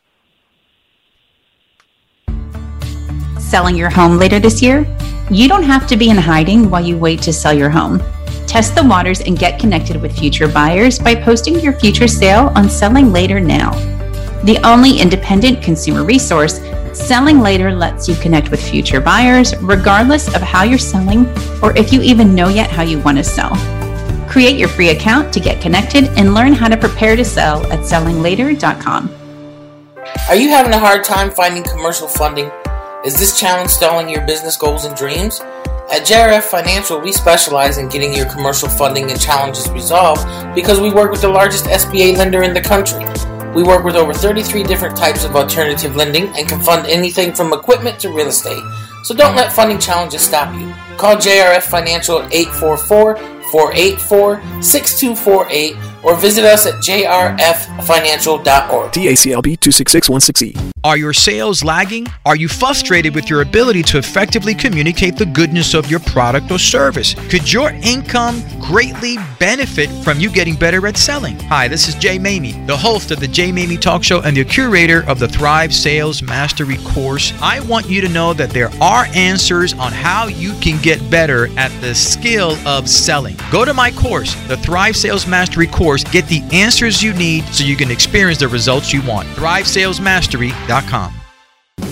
[3.39, 4.87] Selling your home later this year?
[5.31, 8.03] You don't have to be in hiding while you wait to sell your home.
[8.47, 12.69] Test the waters and get connected with future buyers by posting your future sale on
[12.69, 13.71] Selling Later Now.
[14.45, 16.61] The only independent consumer resource,
[16.93, 21.27] Selling Later lets you connect with future buyers regardless of how you're selling
[21.63, 23.55] or if you even know yet how you want to sell.
[24.29, 27.81] Create your free account to get connected and learn how to prepare to sell at
[27.81, 29.11] sellinglater.com.
[30.29, 32.51] Are you having a hard time finding commercial funding?
[33.05, 35.41] Is this challenge stalling your business goals and dreams?
[35.93, 40.25] At JRF Financial, we specialize in getting your commercial funding and challenges resolved
[40.55, 43.05] because we work with the largest SBA lender in the country.
[43.57, 47.53] We work with over 33 different types of alternative lending and can fund anything from
[47.53, 48.63] equipment to real estate.
[49.03, 50.73] So don't let funding challenges stop you.
[50.97, 53.17] Call JRF Financial at 844
[53.51, 58.93] 484 6248 or visit us at jrffinancial.org.
[58.93, 60.71] DACLB 26616E.
[60.83, 62.07] Are your sales lagging?
[62.25, 66.59] Are you frustrated with your ability to effectively communicate the goodness of your product or
[66.59, 67.13] service?
[67.29, 71.39] Could your income greatly benefit from you getting better at selling?
[71.41, 74.43] Hi, this is Jay Maymi, the host of the Jay Maymi Talk Show and the
[74.43, 77.35] curator of the Thrive Sales Mastery course.
[77.43, 81.49] I want you to know that there are answers on how you can get better
[81.59, 83.37] at the skill of selling.
[83.53, 87.65] Go to my course, the Thrive Sales Mastery course get the answers you need so
[87.65, 89.29] you can experience the results you want.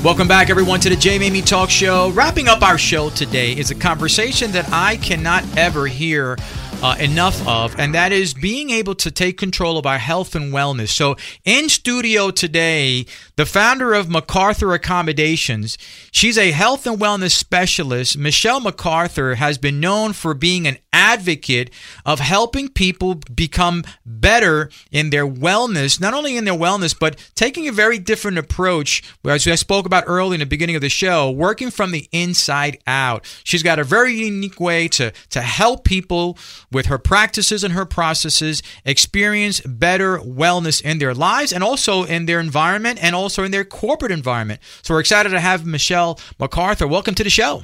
[0.05, 2.13] Welcome back, everyone, to the Jay Maymi Talk Show.
[2.13, 6.37] Wrapping up our show today is a conversation that I cannot ever hear
[6.83, 10.53] uh, enough of, and that is being able to take control of our health and
[10.53, 10.89] wellness.
[10.89, 15.77] So, in studio today, the founder of MacArthur Accommodations,
[16.13, 18.17] she's a health and wellness specialist.
[18.17, 21.71] Michele MacArthur has been known for being an advocate
[22.07, 27.67] of helping people become better in their wellness, not only in their wellness, but taking
[27.69, 31.31] a very different approach, as I spoke about early in the beginning of the show,
[31.31, 33.25] working from the inside out.
[33.43, 36.39] She's got a very unique way to, to help people
[36.71, 42.27] with her practices and her processes experience better wellness in their lives and also in
[42.27, 44.61] their environment and also in their corporate environment.
[44.83, 46.87] So we're excited to have Michele MacArthur.
[46.87, 47.63] Welcome to the show.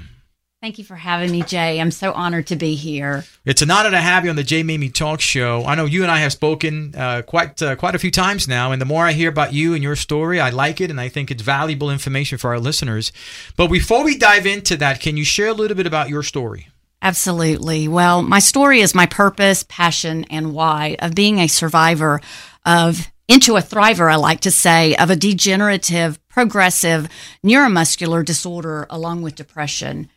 [0.64, 1.79] Thank you for having me, Jay.
[1.79, 3.25] I'm so honored to be here.
[3.45, 5.62] It's an honor to have you on the Jay Maymi Talk Show.
[5.67, 8.73] I know you and I have spoken uh, quite uh, quite a few times now,
[8.73, 11.11] and the more I hear about you and your story, I like it, and I
[11.11, 13.12] think it's valuable information for our listeners.
[13.59, 16.69] But before we dive into that, can you share a little bit about your story?
[17.05, 17.87] Absolutely.
[17.87, 22.23] Well, my story is my purpose, passion, and why of being a survivor
[22.64, 27.11] of into a thriver, I like to say, of a degenerative, progressive
[27.45, 30.09] neuromuscular disorder along with depression.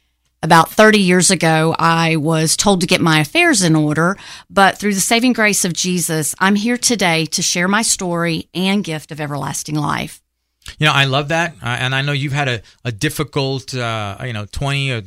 [0.42, 4.16] About 30 years ago, I was told to get my affairs in order,
[4.50, 8.82] but through the saving grace of Jesus, I'm here today to share my story and
[8.82, 10.22] gift of everlasting life.
[10.80, 11.54] You know, I love that.
[11.62, 15.02] Uh, and I know you've had a, a difficult, uh, you know, 20 or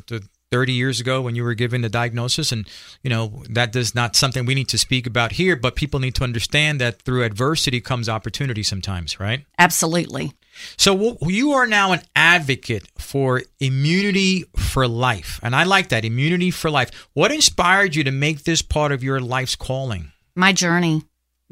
[0.51, 2.69] 30 years ago when you were given the diagnosis and
[3.03, 6.15] you know that is not something we need to speak about here but people need
[6.15, 9.45] to understand that through adversity comes opportunity sometimes right?
[9.59, 10.33] Absolutely.
[10.77, 16.51] so you are now an advocate for immunity for life and i like that immunity
[16.51, 16.91] for life.
[17.15, 20.13] What inspired you to make this part of your life's calling?
[20.35, 21.03] My journey,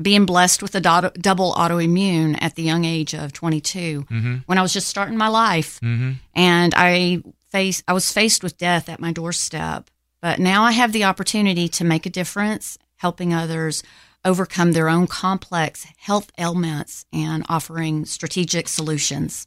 [0.01, 4.37] being blessed with a double autoimmune at the young age of 22, mm-hmm.
[4.47, 6.13] when I was just starting my life, mm-hmm.
[6.35, 9.91] and I face I was faced with death at my doorstep.
[10.21, 13.83] But now I have the opportunity to make a difference, helping others
[14.25, 19.47] overcome their own complex health ailments and offering strategic solutions.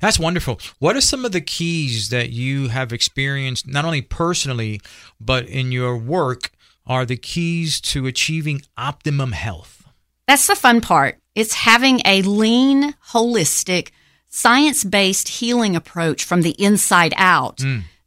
[0.00, 0.60] That's wonderful.
[0.78, 4.80] What are some of the keys that you have experienced, not only personally,
[5.18, 6.50] but in your work,
[6.86, 9.86] are the keys to achieving optimum health?
[10.26, 11.18] That's the fun part.
[11.34, 13.90] It's having a lean, holistic,
[14.28, 17.60] science based healing approach from the inside out.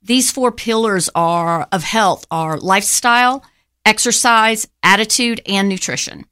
[0.03, 3.43] These four pillars are of health are lifestyle,
[3.85, 6.25] exercise, attitude, and nutrition.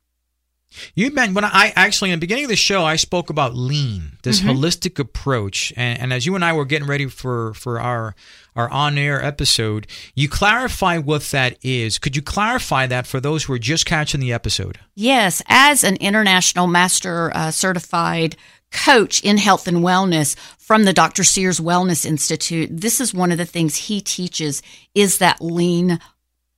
[0.96, 4.14] You meant when I actually in the beginning of the show I spoke about lean,
[4.24, 4.50] this Mm-hmm.
[4.52, 8.16] holistic approach, and, and as you and I were getting ready for for our
[8.56, 11.98] our on air episode, you clarify what that is.
[11.98, 14.80] Could you clarify that for those who are just catching the episode?
[14.96, 18.36] Yes, as an international master uh, certified
[18.72, 21.24] coach in health and wellness from the Dr.
[21.24, 24.62] Sears Wellness Institute, this is one of the things he teaches
[24.94, 26.00] is that lean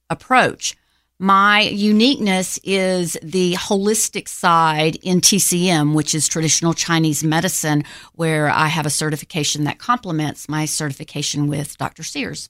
[0.09, 0.75] approach.
[1.17, 8.67] My uniqueness is the holistic side in TCM, which is traditional Chinese medicine, where I
[8.67, 12.01] have a certification that complements my certification with Dr.
[12.01, 12.49] Sears.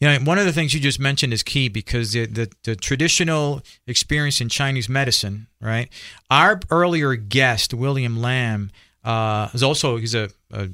[0.00, 2.76] You know, one of the things you just mentioned is key because the, the, the
[2.76, 5.88] traditional experience in Chinese medicine, right?
[6.30, 8.70] Our earlier guest, William Lam,
[9.04, 10.68] uh, is also he's a, a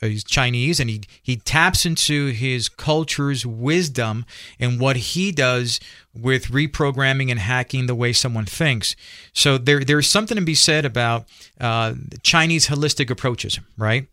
[0.00, 4.24] he's Chinese and he he taps into his culture's wisdom
[4.58, 5.80] and what he does
[6.14, 8.94] with reprogramming and hacking the way someone thinks.
[9.32, 11.26] So there there's something to be said about
[11.60, 14.06] uh, Chinese holistic approaches, right?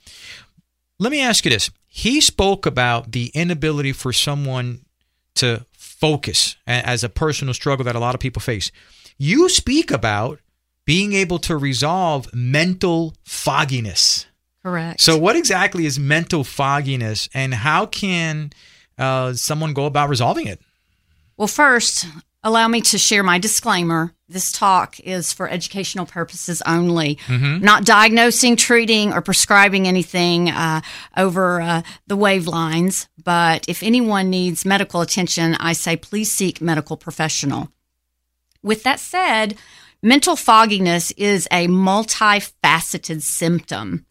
[0.99, 1.69] Let me ask you this.
[1.97, 4.85] He spoke about the inability for someone
[5.33, 8.71] to focus as a personal struggle that a lot of people face.
[9.17, 10.39] You speak about
[10.85, 14.27] being able to resolve mental fogginess.
[14.61, 15.01] Correct.
[15.01, 18.51] So, what exactly is mental fogginess and how can
[18.99, 20.61] uh, someone go about resolving it?
[21.35, 22.05] Well, first,
[22.43, 24.13] allow me to share my disclaimer.
[24.29, 30.81] This talk is for educational purposes only, not diagnosing, treating, or prescribing anything uh,
[31.15, 33.07] over uh, the wavelines.
[33.23, 37.71] But if anyone needs medical attention, I say please seek medical professional.
[38.61, 39.55] With that said,
[40.03, 44.05] mental fogginess is a multifaceted symptom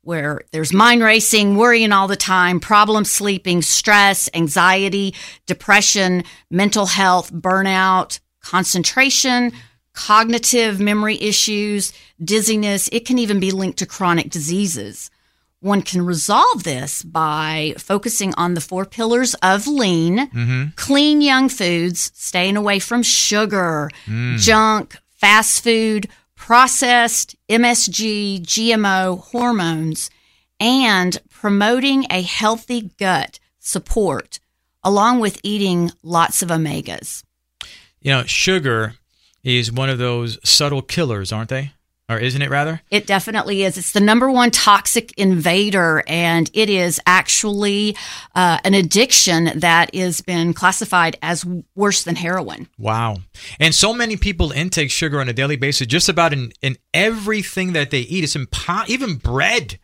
[0.00, 7.30] where there's mind racing, worrying all the time, problem sleeping, stress, anxiety, depression, mental health,
[7.30, 9.52] burnout, concentration,
[9.92, 11.92] cognitive memory issues,
[12.24, 12.88] dizziness.
[12.92, 15.10] It can even be linked to chronic diseases.
[15.60, 20.64] One can resolve this by focusing on the four pillars of lean, mm-hmm.
[20.76, 24.38] clean young foods, staying away from sugar, mm.
[24.38, 30.08] junk, fast food, processed, MSG, GMO, hormones,
[30.58, 34.40] and promoting a healthy gut support,
[34.82, 37.24] along with eating lots of omegas.
[38.08, 38.94] You know, sugar
[39.44, 41.72] is one of those subtle killers, aren't they?
[42.08, 42.80] Or isn't it rather?
[42.90, 43.76] It definitely is.
[43.76, 47.98] It's the number one toxic invader, and it is actually
[48.34, 51.44] uh, an addiction that has been classified as
[51.74, 52.66] worse than heroin.
[52.78, 53.18] Wow.
[53.60, 57.74] And so many people intake sugar on a daily basis, just about in, in everything
[57.74, 58.24] that they eat.
[58.24, 59.78] It's impo- even bread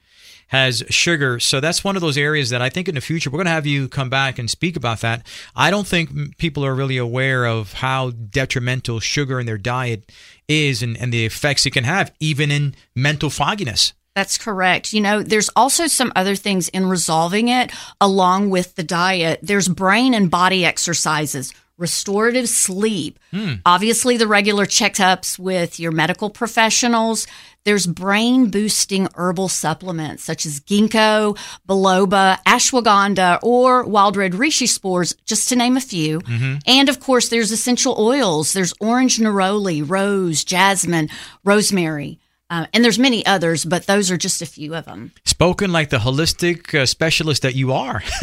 [0.54, 1.40] has sugar.
[1.40, 3.50] So that's one of those areas that I think in the future we're going to
[3.50, 5.26] have you come back and speak about that.
[5.56, 10.12] I don't think people are really aware of how detrimental sugar in their diet
[10.46, 13.94] is and, and the effects it can have, even in mental fogginess.
[14.14, 14.92] That's correct.
[14.92, 19.40] You know, there's also some other things in resolving it along with the diet.
[19.42, 23.54] There's brain and body exercises, restorative sleep, hmm.
[23.66, 27.26] obviously the regular checkups with your medical professionals.
[27.64, 35.14] There's brain boosting herbal supplements such as ginkgo, biloba, ashwagandha, or wild red reishi spores,
[35.24, 36.20] just to name a few.
[36.66, 38.52] And of course, there's essential oils.
[38.52, 41.08] There's orange neroli, rose, jasmine,
[41.42, 42.18] rosemary.
[42.50, 45.12] Uh, and there's many others, but those are just a few of them.
[45.24, 48.00] Spoken like the holistic uh, specialist that you are.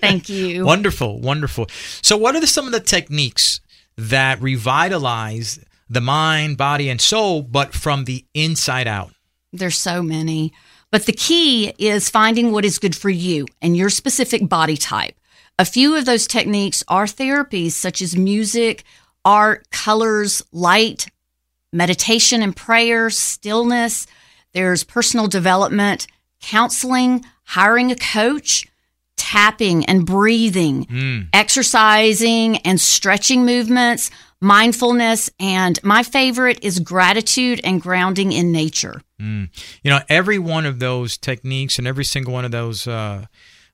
[0.00, 0.64] Thank you.
[0.64, 1.66] Wonderful, wonderful.
[2.00, 3.60] So, what are the, some of the techniques
[3.96, 5.58] that revitalize
[5.94, 9.12] the mind, body, and soul, but from the inside out?
[9.52, 10.52] There's so many.
[10.90, 15.16] But the key is finding what is good for you and your specific body type.
[15.58, 18.84] A few of those techniques are therapies such as music,
[19.24, 21.06] art, colors, light,
[21.72, 24.06] meditation and prayer, stillness.
[24.52, 26.06] There's personal development,
[26.40, 28.66] counseling, hiring a coach,
[29.16, 31.20] tapping and breathing, hmm.
[31.32, 34.10] exercising and stretching movements,
[34.44, 39.00] mindfulness, and my favorite is gratitude and grounding in nature.
[39.82, 43.24] You know, every one of those techniques and every single one of those uh,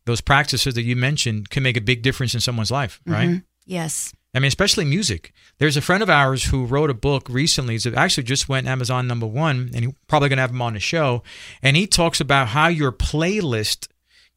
[0.06, 3.42] those practices that you mentioned can make a big difference in someone's life, right?
[3.66, 4.12] Yes.
[4.32, 5.32] I mean, especially music.
[5.58, 7.74] There's a friend of ours who wrote a book recently.
[7.74, 10.74] It actually just went Amazon number one, and he's probably going to have him on
[10.74, 11.24] the show.
[11.62, 13.88] And he talks about how your playlist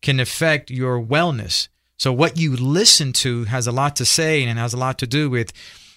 [0.01, 1.67] can affect your wellness.
[1.97, 5.07] So what you listen to has a lot to say and has a lot to
[5.07, 5.53] do with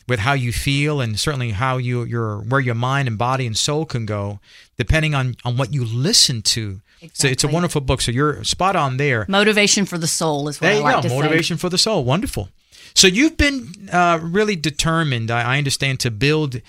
[0.09, 3.57] with how you feel and certainly how you your where your mind and body and
[3.57, 4.39] soul can go
[4.77, 6.81] depending on on what you listen to.
[7.01, 7.11] exactly.
[7.15, 8.01] So it's a wonderful book.
[8.01, 9.27] So you're spot on there.
[9.29, 11.03] Motivation for the soul is what There I you like go.
[11.03, 11.17] to say.
[11.17, 12.05] Motivation for the soul.
[12.05, 12.49] Wonderful.
[12.95, 16.61] So you've been uh, really determined, I I understand, to build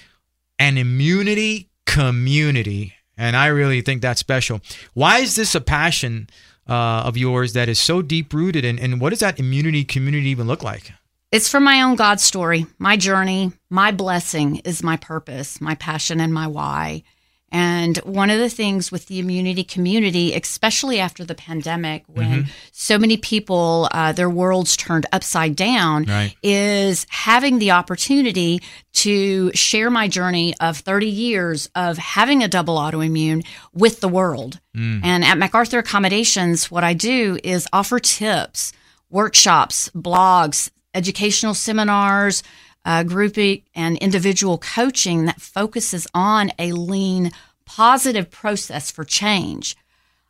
[0.60, 4.60] an immunity community, and I really think that's special.
[4.94, 6.30] Why is this a passion
[6.68, 10.30] uh, of yours that is so deep rooted, and, and what does that immunity community
[10.30, 10.92] even look like?
[11.32, 16.22] It's from my own God story, my journey, my blessing is my purpose, my passion,
[16.22, 17.04] and my why.
[17.50, 22.98] And one of the things with the immunity community, especially after the pandemic, when so
[22.98, 26.34] many people, uh, their worlds turned upside down, Right.
[26.44, 28.62] is having the opportunity
[28.96, 34.60] to share my journey of 30 years of having a double autoimmune with the world.
[34.76, 38.72] And at MacArthur Accommodations, what I do is offer tips,
[39.10, 42.44] workshops, blogs, educational seminars,
[42.84, 43.38] uh, group
[43.76, 47.32] and individual coaching that focuses on a lean,
[47.66, 49.76] positive process for change.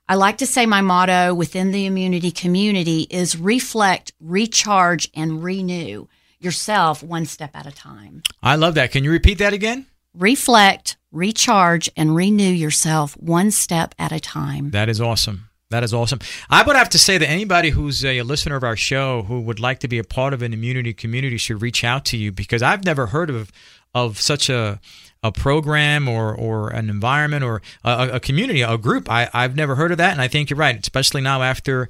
[0.10, 6.08] I like to say my motto within the immunity community is reflect, recharge, and renew
[6.40, 8.24] yourself one step at a time.
[8.42, 8.92] I love that.
[8.92, 9.86] Can you repeat that again?
[10.14, 14.72] Reflect, recharge, and renew yourself one step at a time.
[14.72, 15.50] That is awesome.
[15.70, 16.20] That is awesome.
[16.50, 19.60] I would have to say that anybody who's a listener of our show who would
[19.60, 22.62] like to be a part of an immunity community should reach out to you because
[22.62, 23.52] I've never heard of
[23.94, 24.80] of such a
[25.24, 29.10] a program or or an environment or a, a community, a group.
[29.10, 31.90] I I've never heard of that, and I think you're right, especially now after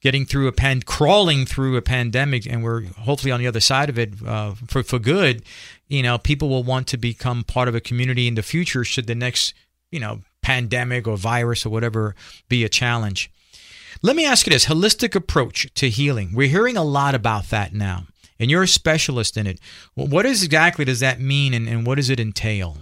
[0.00, 3.88] getting through a pan crawling through a pandemic and we're hopefully on the other side
[3.88, 5.42] of it uh, for for good
[5.88, 9.06] you know people will want to become part of a community in the future should
[9.06, 9.54] the next
[9.90, 12.14] you know pandemic or virus or whatever
[12.48, 13.30] be a challenge
[14.02, 17.72] let me ask you this holistic approach to healing we're hearing a lot about that
[17.72, 18.04] now
[18.38, 19.58] and you're a specialist in it
[19.94, 22.78] what is exactly does that mean and, and what does it entail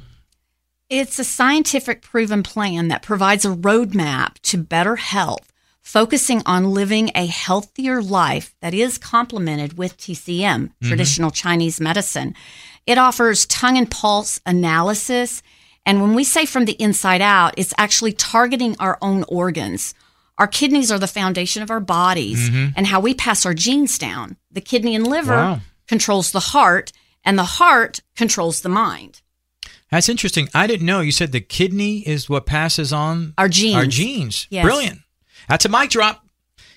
[0.90, 5.50] It's a scientific proven plan that provides a roadmap to better health,
[5.80, 10.86] focusing on living a healthier life that is complemented with TCM, mm-hmm.
[10.88, 12.34] traditional Chinese medicine.
[12.86, 15.42] It offers tongue and pulse analysis.
[15.86, 19.94] And when we say from the inside out, it's actually targeting our own organs.
[20.38, 22.70] Our kidneys are the foundation of our bodies mm-hmm.
[22.76, 24.36] and how we pass our genes down.
[24.50, 25.60] The kidney and liver Wow.
[25.86, 26.90] controls the heart,
[27.24, 29.20] and the heart controls the mind.
[29.90, 30.48] That's interesting.
[30.54, 31.00] I didn't know.
[31.00, 33.76] You said the kidney is what passes on Our genes.
[33.76, 34.46] Our genes.
[34.50, 34.64] Yes.
[34.64, 35.00] Brilliant.
[35.48, 36.23] That's a mic drop.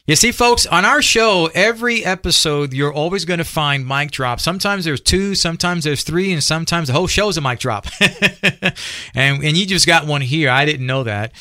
[0.07, 4.41] You see, folks, on our show, every episode, you're always going to find mic drops.
[4.41, 7.87] Sometimes there's two, sometimes there's three, and sometimes the whole show's a mic drop.
[9.13, 10.49] and and you just got one here.
[10.49, 11.33] I didn't know that.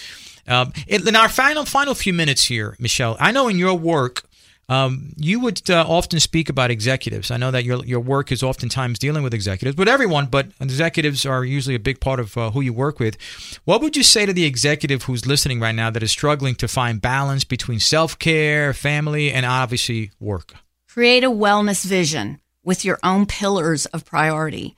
[0.49, 4.25] Um, in our final final few minutes here, Michele, I know in your work,
[4.69, 7.31] um, you would uh, often speak about executives.
[7.31, 11.25] I know that your your work is oftentimes dealing with executives, but everyone, but executives
[11.25, 13.17] are usually a big part of uh, who you work with.
[13.65, 16.67] What would you say to the executive who's listening right now that is struggling to
[16.67, 20.55] find balance between self care, family, and obviously work?
[20.89, 24.77] Create a wellness vision with your own pillars of priority.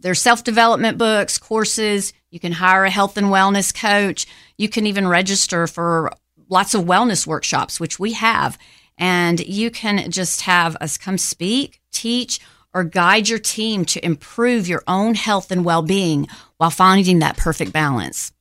[0.00, 2.14] There's self development books, courses.
[2.30, 4.26] You can hire a health and wellness coach.
[4.56, 6.12] You can even register for
[6.48, 8.58] lots of wellness workshops, which we have.
[8.98, 12.40] And you can just have us come speak, teach,
[12.74, 16.28] or guide your team to improve your own health and well being
[16.58, 18.32] while finding that perfect balance.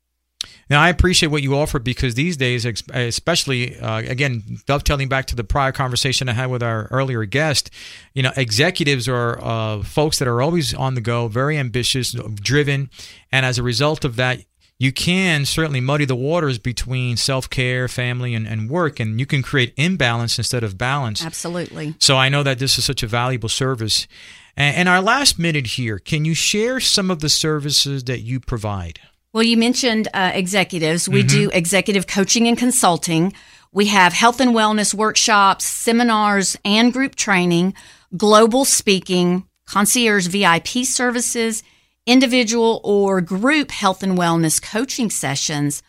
[0.70, 5.36] Now, I appreciate what you offer because these days, especially uh, again, dovetailing back to
[5.36, 7.70] the prior conversation I had with our earlier guest,
[8.14, 12.90] you know, executives are uh, folks that are always on the go, very ambitious, driven,
[13.32, 14.40] and as a result of that,
[14.80, 19.26] you can certainly muddy the waters between self care, family, and, and work, and you
[19.26, 21.26] can create imbalance instead of balance.
[21.26, 21.96] Absolutely.
[22.00, 24.08] So I know that this is such a valuable service.
[24.56, 28.40] And, and our last minute here, can you share some of the services that you
[28.40, 29.00] provide?
[29.34, 31.08] Well, you mentioned uh, executives.
[31.08, 33.34] We do executive coaching and consulting.
[33.72, 37.74] We have health and wellness workshops, seminars, and group training,
[38.16, 41.62] global speaking, concierge VIP services,
[42.08, 45.84] individual or group health and wellness coaching sessions.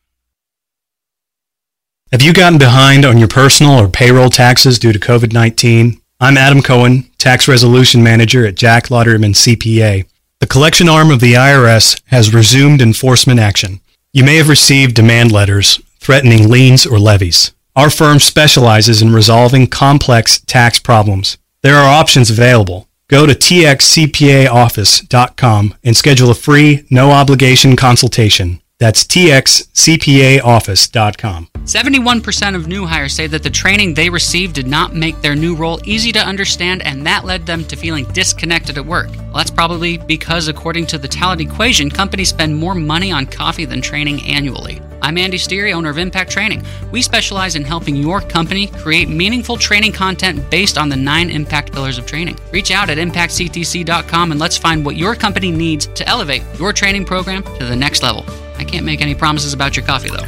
[2.11, 6.01] Have you gotten behind on your personal or payroll taxes due to COVID 19?
[6.19, 10.07] I'm Adam Cohen, Tax Resolution Manager at Jack Lauderman CPA.
[10.39, 13.79] The collection arm of the IRS has resumed enforcement action.
[14.11, 17.51] You may have received demand letters threatening liens or levies.
[17.75, 21.37] Our firm specializes in resolving complex tax problems.
[21.61, 22.87] There are options available.
[23.07, 28.63] Go to txcpaoffice.com and schedule a free, no obligation consultation.
[28.79, 31.47] That's txcpaoffice.com.
[31.63, 35.53] 71% of new hires say that the training they received did not make their new
[35.53, 39.09] role easy to understand, and that led them to feeling disconnected at work.
[39.09, 43.65] Well, that's probably because, according to the talent equation, companies spend more money on coffee
[43.65, 44.81] than training annually.
[45.01, 46.65] I'm Andy Steary, owner of Impact Training.
[46.91, 51.71] We specialize in helping your company create meaningful training content based on the nine impact
[51.71, 52.37] pillars of training.
[52.51, 57.05] Reach out at impactctc.com and let's find what your company needs to elevate your training
[57.05, 58.25] program to the next level.
[58.57, 60.25] I can't make any promises about your coffee, though.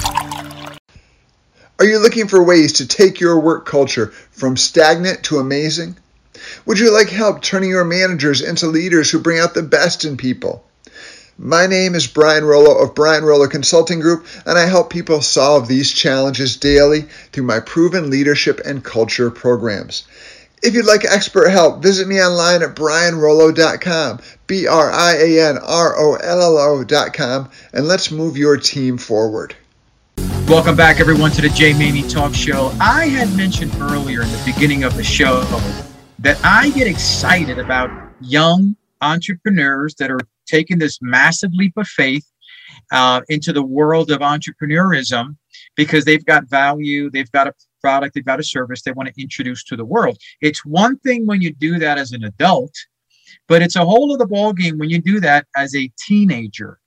[1.80, 5.98] Are you looking for ways to take your work culture from stagnant to amazing?
[6.66, 10.16] Would you like help turning your managers into leaders who bring out the best in
[10.16, 10.64] people?
[11.44, 15.68] My name is Brian Rollo of Brian Rollo Consulting Group, and I help people solve
[15.68, 20.04] these challenges daily through my proven leadership and culture programs.
[20.62, 25.58] If you'd like expert help, visit me online at brianrollo.com, B R I A N
[25.58, 29.56] R O L L O.com, and let's move your team forward.
[30.48, 32.72] Welcome back, everyone, to the Jay Maymi Talk Show.
[32.80, 35.42] I had mentioned earlier in the beginning of the show
[36.20, 37.90] that I get excited about
[38.20, 42.26] young entrepreneurs that are taking this massive leap of faith
[42.92, 45.36] uh, into the world of entrepreneurism
[45.76, 49.22] because they've got value, they've got a product, they've got a service they want to
[49.22, 50.18] introduce to the world.
[50.42, 52.74] It's one thing when you do that as an adult,
[53.48, 56.80] but it's a whole other ballgame when you do that as a teenager.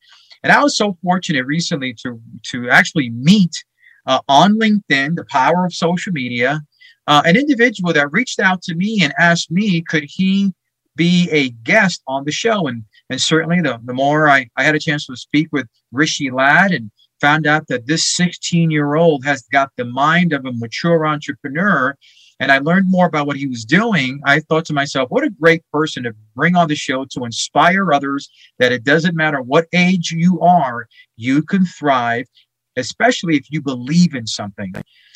[0.43, 3.65] And I was so fortunate recently to to actually meet
[4.07, 6.61] uh, on LinkedIn, the power of social media,
[7.07, 10.53] uh, an individual that reached out to me and asked me, could he
[10.97, 12.67] be a guest on the show?
[12.67, 12.85] And
[13.15, 16.73] and certainly the, the more I, I had a chance to speak with Rishi Lad
[16.73, 16.91] and
[17.21, 21.97] found out that this 16 year old has got the mind of a mature entrepreneur
[22.41, 25.31] and I learned more about what he was doing, I thought to myself, what a
[25.31, 29.69] great person to bring on the show to inspire others that it doesn't matter what
[29.73, 32.27] age you are, you can thrive,
[32.77, 34.75] especially if you believe in something.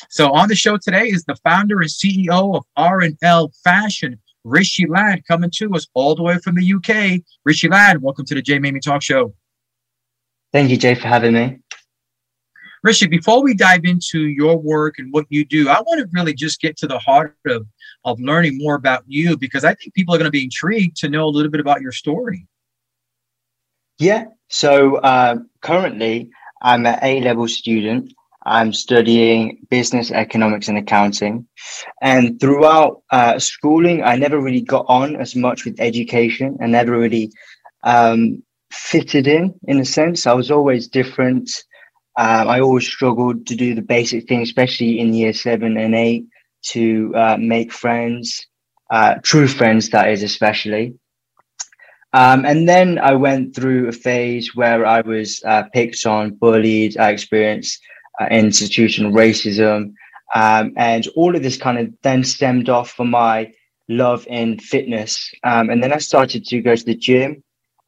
[0.09, 5.25] So on the show today is the founder and CEO of R&L Fashion, Rishi Lad,
[5.27, 7.21] coming to us all the way from the UK.
[7.43, 9.33] Rishi Lad, welcome to the Jay Maymi Talk Show.
[10.51, 11.59] Thank you, Jay, for having me.
[12.81, 16.33] Rishi, before we dive into your work and what you do, I want to really
[16.33, 17.67] just get to the heart of,
[18.05, 21.09] of learning more about you because I think people are going to be intrigued to
[21.09, 22.47] know a little bit about your story.
[23.97, 24.25] Yeah.
[24.47, 26.29] So uh, currently,
[26.61, 28.13] I'm an A level student.
[28.45, 31.47] I'm studying business, economics, and accounting.
[32.01, 36.97] And throughout uh, schooling, I never really got on as much with education and never
[36.97, 37.31] really
[37.83, 40.25] um, fitted in, in a sense.
[40.25, 41.49] I was always different.
[42.17, 46.25] Um, I always struggled to do the basic things, especially in year seven and eight,
[46.71, 48.47] to uh, make friends,
[48.89, 50.95] uh, true friends, that is, especially.
[52.11, 56.97] Um, and then I went through a phase where I was uh, picked on, bullied.
[56.97, 57.79] I experienced
[58.19, 59.93] uh, institutional racism.
[60.35, 63.51] Um, and all of this kind of then stemmed off for my
[63.87, 65.31] love in fitness.
[65.43, 67.43] Um, and then I started to go to the gym.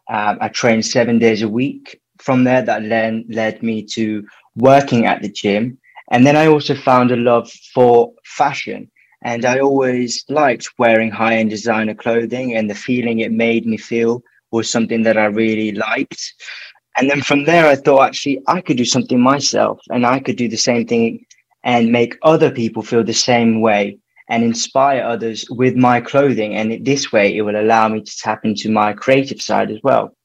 [0.09, 4.25] Um, I trained seven days a week from there that then led me to
[4.55, 5.77] working at the gym.
[6.11, 8.91] And then I also found a love for fashion.
[9.23, 13.77] And I always liked wearing high end designer clothing, and the feeling it made me
[13.77, 16.33] feel was something that I really liked.
[16.97, 20.35] And then from there, I thought actually I could do something myself and I could
[20.35, 21.25] do the same thing
[21.63, 23.97] and make other people feel the same way
[24.29, 26.55] and inspire others with my clothing.
[26.55, 30.15] And this way, it will allow me to tap into my creative side as well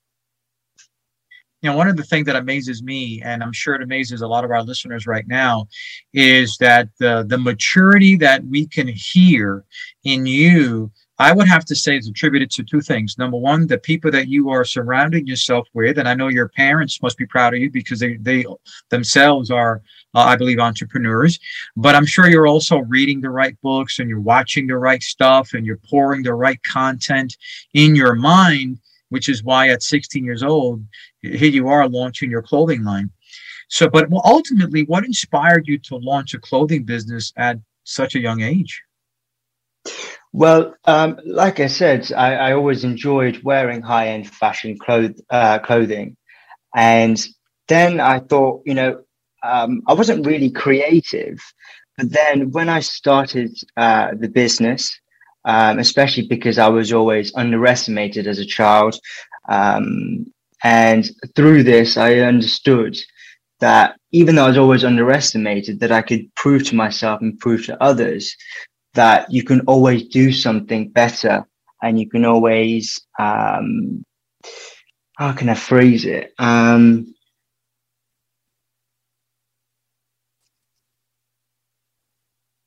[1.67, 4.29] you know, one of the things that amazes me, and I'm sure it amazes a
[4.29, 5.67] lot of our listeners right now,
[6.13, 9.65] is that the the maturity that we can hear
[10.05, 13.17] in you I would have to say it's attributed to two things.
[13.17, 17.01] Number one, the people that you are surrounding yourself with, and I know your parents
[17.03, 18.45] must be proud of you because they they
[18.91, 19.81] themselves are,
[20.15, 21.41] uh, I believe, entrepreneurs.
[21.75, 25.55] But I'm sure you're also reading the right books and you're watching the right stuff
[25.55, 27.37] and you're pouring the right content
[27.73, 30.85] in your mind, which is why at 16 years old,
[31.23, 33.11] here you are launching your clothing line.
[33.69, 38.43] So, but ultimately, what inspired you to launch a clothing business at such a young
[38.43, 38.83] age?
[40.37, 46.15] Well, um, like I said, I, I, always enjoyed wearing high-end fashion cloth, uh, clothing,
[46.75, 47.19] and
[47.69, 49.01] then I thought, you know,
[49.43, 51.39] um, I wasn't really creative.
[51.97, 55.01] But then when I started uh, the business,
[55.47, 59.01] um, especially because I was always underestimated as a child,
[59.49, 60.27] um,
[60.63, 62.99] and through this, I understood
[63.61, 67.65] that even though I was always underestimated, that I could prove to myself and prove
[67.65, 68.37] to others
[68.97, 71.47] that you can always do something better
[71.83, 74.05] and you can always um,
[75.17, 76.35] how can I phrase it?
[76.39, 77.15] Um,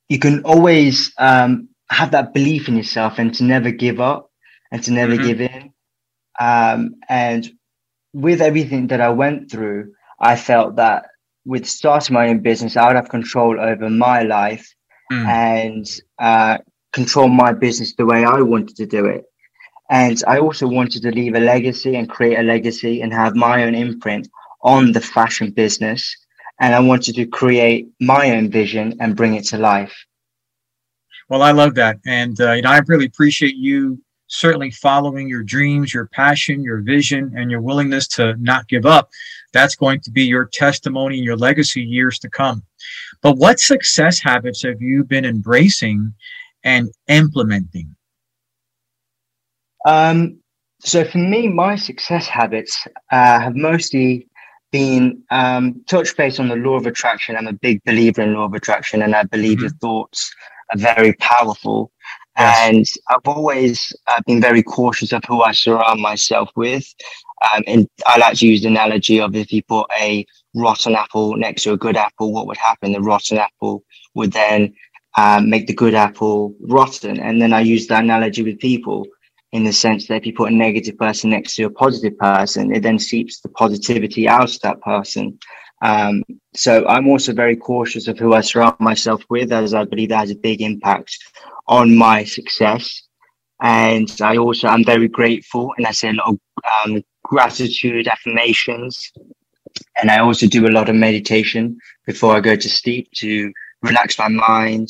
[0.09, 4.32] you can always um, have that belief in yourself and to never give up
[4.71, 5.27] and to never mm-hmm.
[5.27, 5.73] give in.
[6.39, 7.47] Um, and
[8.13, 11.05] with everything that I went through, I felt that
[11.45, 14.73] with starting my own business, I would have control over my life
[15.12, 15.26] mm.
[15.26, 16.57] and uh,
[16.91, 19.26] control my business the way I wanted to do it.
[19.89, 23.64] And I also wanted to leave a legacy and create a legacy and have my
[23.64, 24.28] own imprint
[24.62, 26.16] on the fashion business.
[26.60, 29.95] And I wanted to create my own vision and bring it to life.
[31.30, 31.99] Well, I love that.
[32.05, 36.82] And uh, you know, I really appreciate you certainly following your dreams, your passion, your
[36.82, 39.10] vision, and your willingness to not give up.
[39.53, 42.63] That's going to be your testimony and your legacy years to come.
[43.21, 46.13] But what success habits have you been embracing
[46.63, 47.95] and implementing?
[49.85, 50.39] Um,
[50.81, 54.27] so for me, my success habits uh, have mostly
[54.71, 57.35] been um, touch base on the law of attraction.
[57.35, 59.65] I'm a big believer in law of attraction, and I believe mm-hmm.
[59.65, 60.33] your thoughts
[60.71, 61.91] are very powerful.
[62.37, 62.69] Yes.
[62.69, 66.85] And I've always uh, been very cautious of who I surround myself with.
[67.53, 70.25] Um, and I like to use the analogy of if you put a
[70.55, 72.91] rotten apple next to a good apple, what would happen?
[72.91, 73.83] The rotten apple
[74.15, 74.73] would then
[75.17, 77.19] um, make the good apple rotten.
[77.19, 79.05] And then I use the analogy with people
[79.51, 82.73] in the sense that if you put a negative person next to a positive person,
[82.73, 85.39] it then seeps the positivity out of that person.
[85.81, 86.23] Um,
[86.53, 90.19] so I'm also very cautious of who I surround myself with, as I believe that
[90.19, 91.17] has a big impact
[91.67, 93.03] on my success.
[93.61, 96.39] And I also I'm very grateful, and I say a lot of
[96.85, 99.13] um, gratitude affirmations,
[100.01, 101.77] and I also do a lot of meditation
[102.07, 103.53] before I go to sleep to
[103.84, 104.89] relax my mind.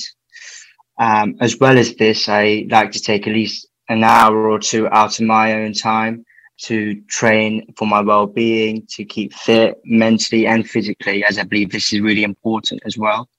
[0.97, 4.87] Um, as well as this, I like to take at least an hour or two
[4.87, 6.25] out of my own time
[6.67, 11.91] to train for my well-being, to keep fit mentally and physically, as I believe this
[11.93, 13.29] is really important as well.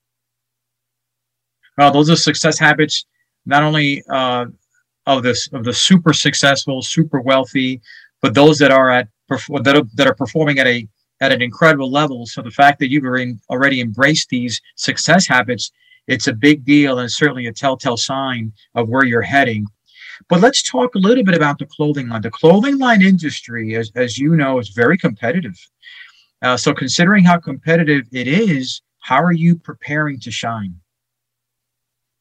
[1.77, 3.07] Well, those are success habits,
[3.47, 4.47] not only uh,
[5.07, 7.81] of this of the super successful, super wealthy,
[8.23, 10.89] but those that are at that are, that are performing at a
[11.21, 12.27] at an incredible level.
[12.27, 13.05] So the fact that you've
[13.51, 15.71] already embraced these success habits,
[16.07, 19.67] it's a big deal and certainly a telltale sign of where you're heading.
[20.29, 22.23] But let's talk a little bit about the clothing line.
[22.23, 25.59] The clothing line industry, as, as you know, is very competitive.
[26.43, 30.80] Uh, so considering how competitive it is, how are you preparing to shine?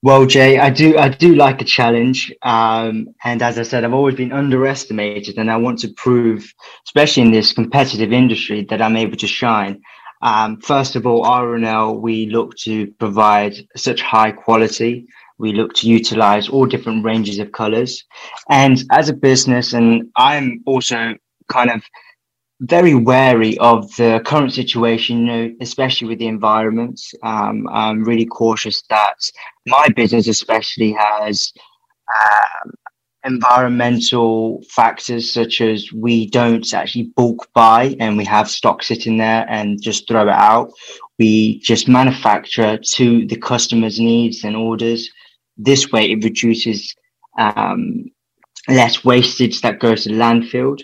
[0.01, 3.93] Well, Jay, I do I do like a challenge, um, and as I said, I've
[3.93, 6.53] always been underestimated, and I want to prove,
[6.87, 9.81] especially in this competitive industry, that I'm able to shine.
[10.21, 15.05] Um, first of all, R&L, we look to provide such high quality.
[15.37, 18.05] We look to utilize all different ranges of colors,
[18.49, 21.15] and as a business, and I'm also
[21.49, 21.83] kind of
[22.61, 26.99] very wary of the current situation, you know, especially with the environment.
[27.23, 29.15] Um, I'm really cautious that
[29.65, 31.53] my business, especially, has
[32.19, 32.71] um,
[33.23, 39.45] environmental factors such as we don't actually bulk buy and we have stock sitting there
[39.49, 40.71] and just throw it out.
[41.17, 45.09] We just manufacture to the customer's needs and orders.
[45.57, 46.93] This way, it reduces
[47.37, 48.05] um,
[48.67, 50.77] less wastage that goes to landfill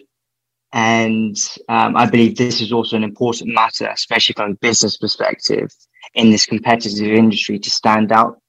[0.73, 1.37] and
[1.69, 5.69] um, I believe this is also an important matter, especially from a business perspective
[6.13, 8.39] in this competitive industry to stand out.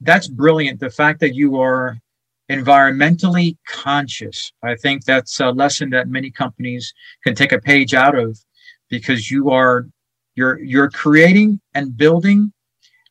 [0.00, 0.80] That's brilliant.
[0.80, 1.98] The fact that you are
[2.50, 4.52] environmentally conscious.
[4.62, 8.38] I think that's a lesson that many companies can take a page out of
[8.88, 9.86] because you are
[10.34, 12.52] you're you're creating and building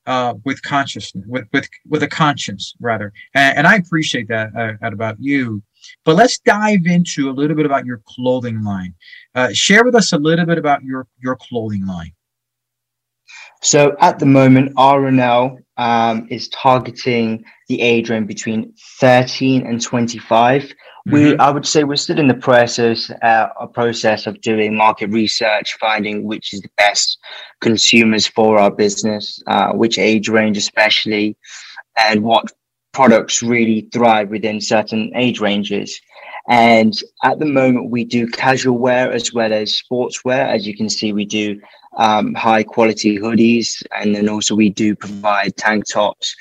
[0.05, 4.73] uh, with consciousness, with with with a conscience rather, and, and I appreciate that, uh,
[4.81, 5.61] about you.
[6.05, 8.93] But let's dive into a little bit about your clothing line.
[9.35, 12.13] Uh, share with us a little bit about your your clothing line.
[13.61, 20.63] So at the moment, R&L um, is targeting the age range between 13 and 25.
[20.63, 21.11] Mm-hmm.
[21.11, 25.09] We, I would say, we're still in the process, uh, a process of doing market
[25.09, 27.17] research, finding which is the best
[27.61, 31.37] consumers for our business, uh, which age range especially,
[31.97, 32.51] and what
[32.93, 35.99] products really thrive within certain age ranges.
[36.49, 40.47] And at the moment, we do casual wear as well as sportswear.
[40.47, 41.59] As you can see, we do
[41.97, 46.35] um, high quality hoodies, and then also we do provide tank tops.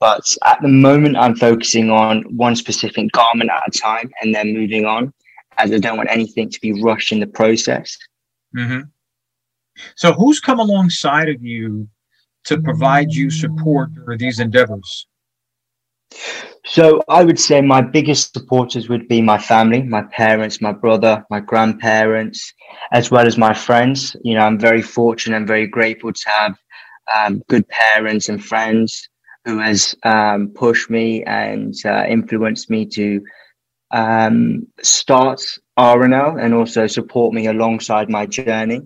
[0.00, 4.54] But at the moment, I'm focusing on one specific garment at a time and then
[4.54, 5.12] moving on,
[5.56, 7.98] as I don't want anything to be rushed in the process.
[8.56, 8.82] Mm-hmm.
[9.96, 11.88] So, who's come alongside of you
[12.44, 15.06] to provide you support for these endeavors?
[16.64, 21.24] So I would say my biggest supporters would be my family, my parents, my brother,
[21.30, 22.52] my grandparents,
[22.92, 24.14] as well as my friends.
[24.22, 26.58] You know, I'm very fortunate and very grateful to have
[27.16, 29.08] um, good parents and friends
[29.44, 33.22] who has um, pushed me and uh, influenced me to
[33.90, 35.40] um, start
[35.78, 38.82] R&L and also support me alongside my journey.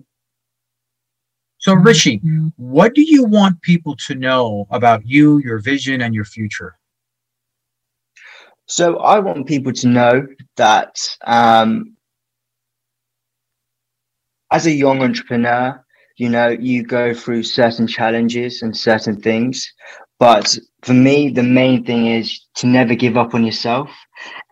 [1.57, 2.21] So, Rishi,
[2.55, 6.77] what do you want people to know about you, your vision, and your future?
[8.67, 10.25] So I want people to know
[10.57, 10.95] that
[11.25, 11.95] um,
[14.51, 15.83] as a young entrepreneur,
[16.17, 19.71] you know, you go through certain challenges and certain things.
[20.19, 23.89] But for me, the main thing is to never give up on yourself.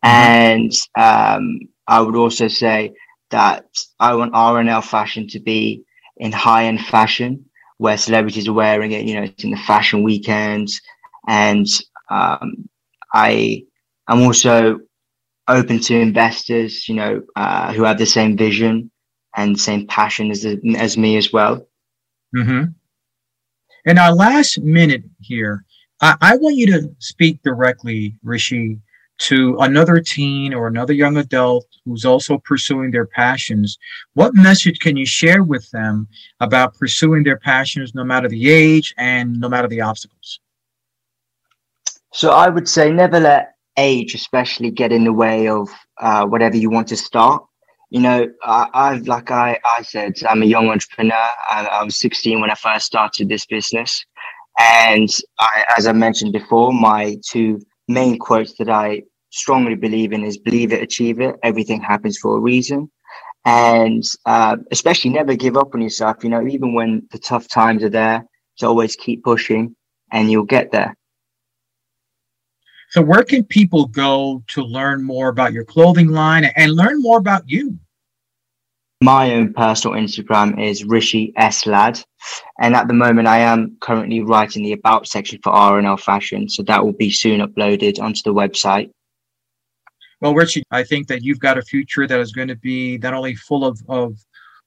[0.04, 2.94] And um, I would also say
[3.30, 3.66] that
[4.00, 5.84] I want R&L fashion to be
[6.18, 7.46] in high end fashion
[7.78, 9.06] where celebrities are wearing it.
[9.06, 10.82] You know, it's in the fashion weekends.
[11.28, 11.68] And
[12.10, 12.68] um,
[13.14, 13.64] I
[14.08, 14.80] I'm also
[15.48, 18.92] open to investors, you know, uh, who have the same vision
[19.36, 20.46] and same passion as
[20.78, 21.68] as me as well.
[22.36, 22.72] Mm-hmm.
[23.86, 25.66] In our last minute here,
[26.02, 28.80] I, I want you to speak directly, Rishi,
[29.20, 33.78] to another teen or another young adult who's also pursuing their passions.
[34.14, 36.08] What message can you share with them
[36.40, 40.40] about pursuing their passions, no matter the age and no matter the obstacles?
[42.14, 45.70] So I would say never let age especially get in the way of
[46.00, 47.44] uh, whatever you want to start.
[47.90, 51.14] You know I, I like I, I said i'm a young entrepreneur.
[51.50, 54.06] I, I was 16 when i first started this business.
[54.60, 55.10] And
[55.40, 60.38] I, as i mentioned before my two main quotes that i strongly believe in is
[60.38, 61.36] believe it achieve it.
[61.44, 62.92] Everything happens for a reason.
[63.46, 66.24] And uh, especially never give up on yourself.
[66.24, 68.26] You know even when the tough times are there
[68.60, 69.76] to always keep pushing
[70.12, 70.96] and you'll get there
[72.92, 77.20] so, where can people go to learn more about your clothing line and learn more
[77.20, 77.80] about you?
[79.02, 82.04] My own personal Instagram is Rishi S Lad,
[82.60, 86.64] and at the moment I am currently writing the about section for R&L Fashion, so
[86.64, 88.92] that will be soon uploaded onto the website.
[90.20, 93.14] Well, Richie, I think that you've got a future that is going to be not
[93.14, 94.18] only full of, of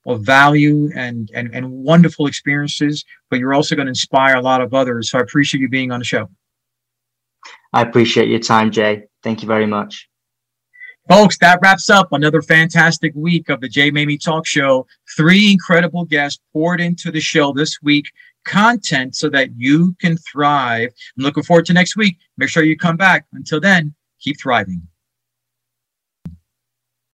[0.07, 4.61] of value and, and and wonderful experiences, but you're also going to inspire a lot
[4.61, 5.11] of others.
[5.11, 6.27] So I appreciate you being on the show.
[7.75, 9.03] I appreciate your time, Jay.
[9.21, 10.07] Thank you very much.
[11.09, 14.87] Folks, that wraps up another fantastic week of the Jay Maymi Talk Show.
[15.17, 18.05] Three incredible guests poured into the show this week,
[18.45, 20.89] content so that you can thrive.
[21.17, 22.17] I'm looking forward to next week.
[22.37, 23.25] Make sure you come back.
[23.33, 24.81] Until then, keep thriving.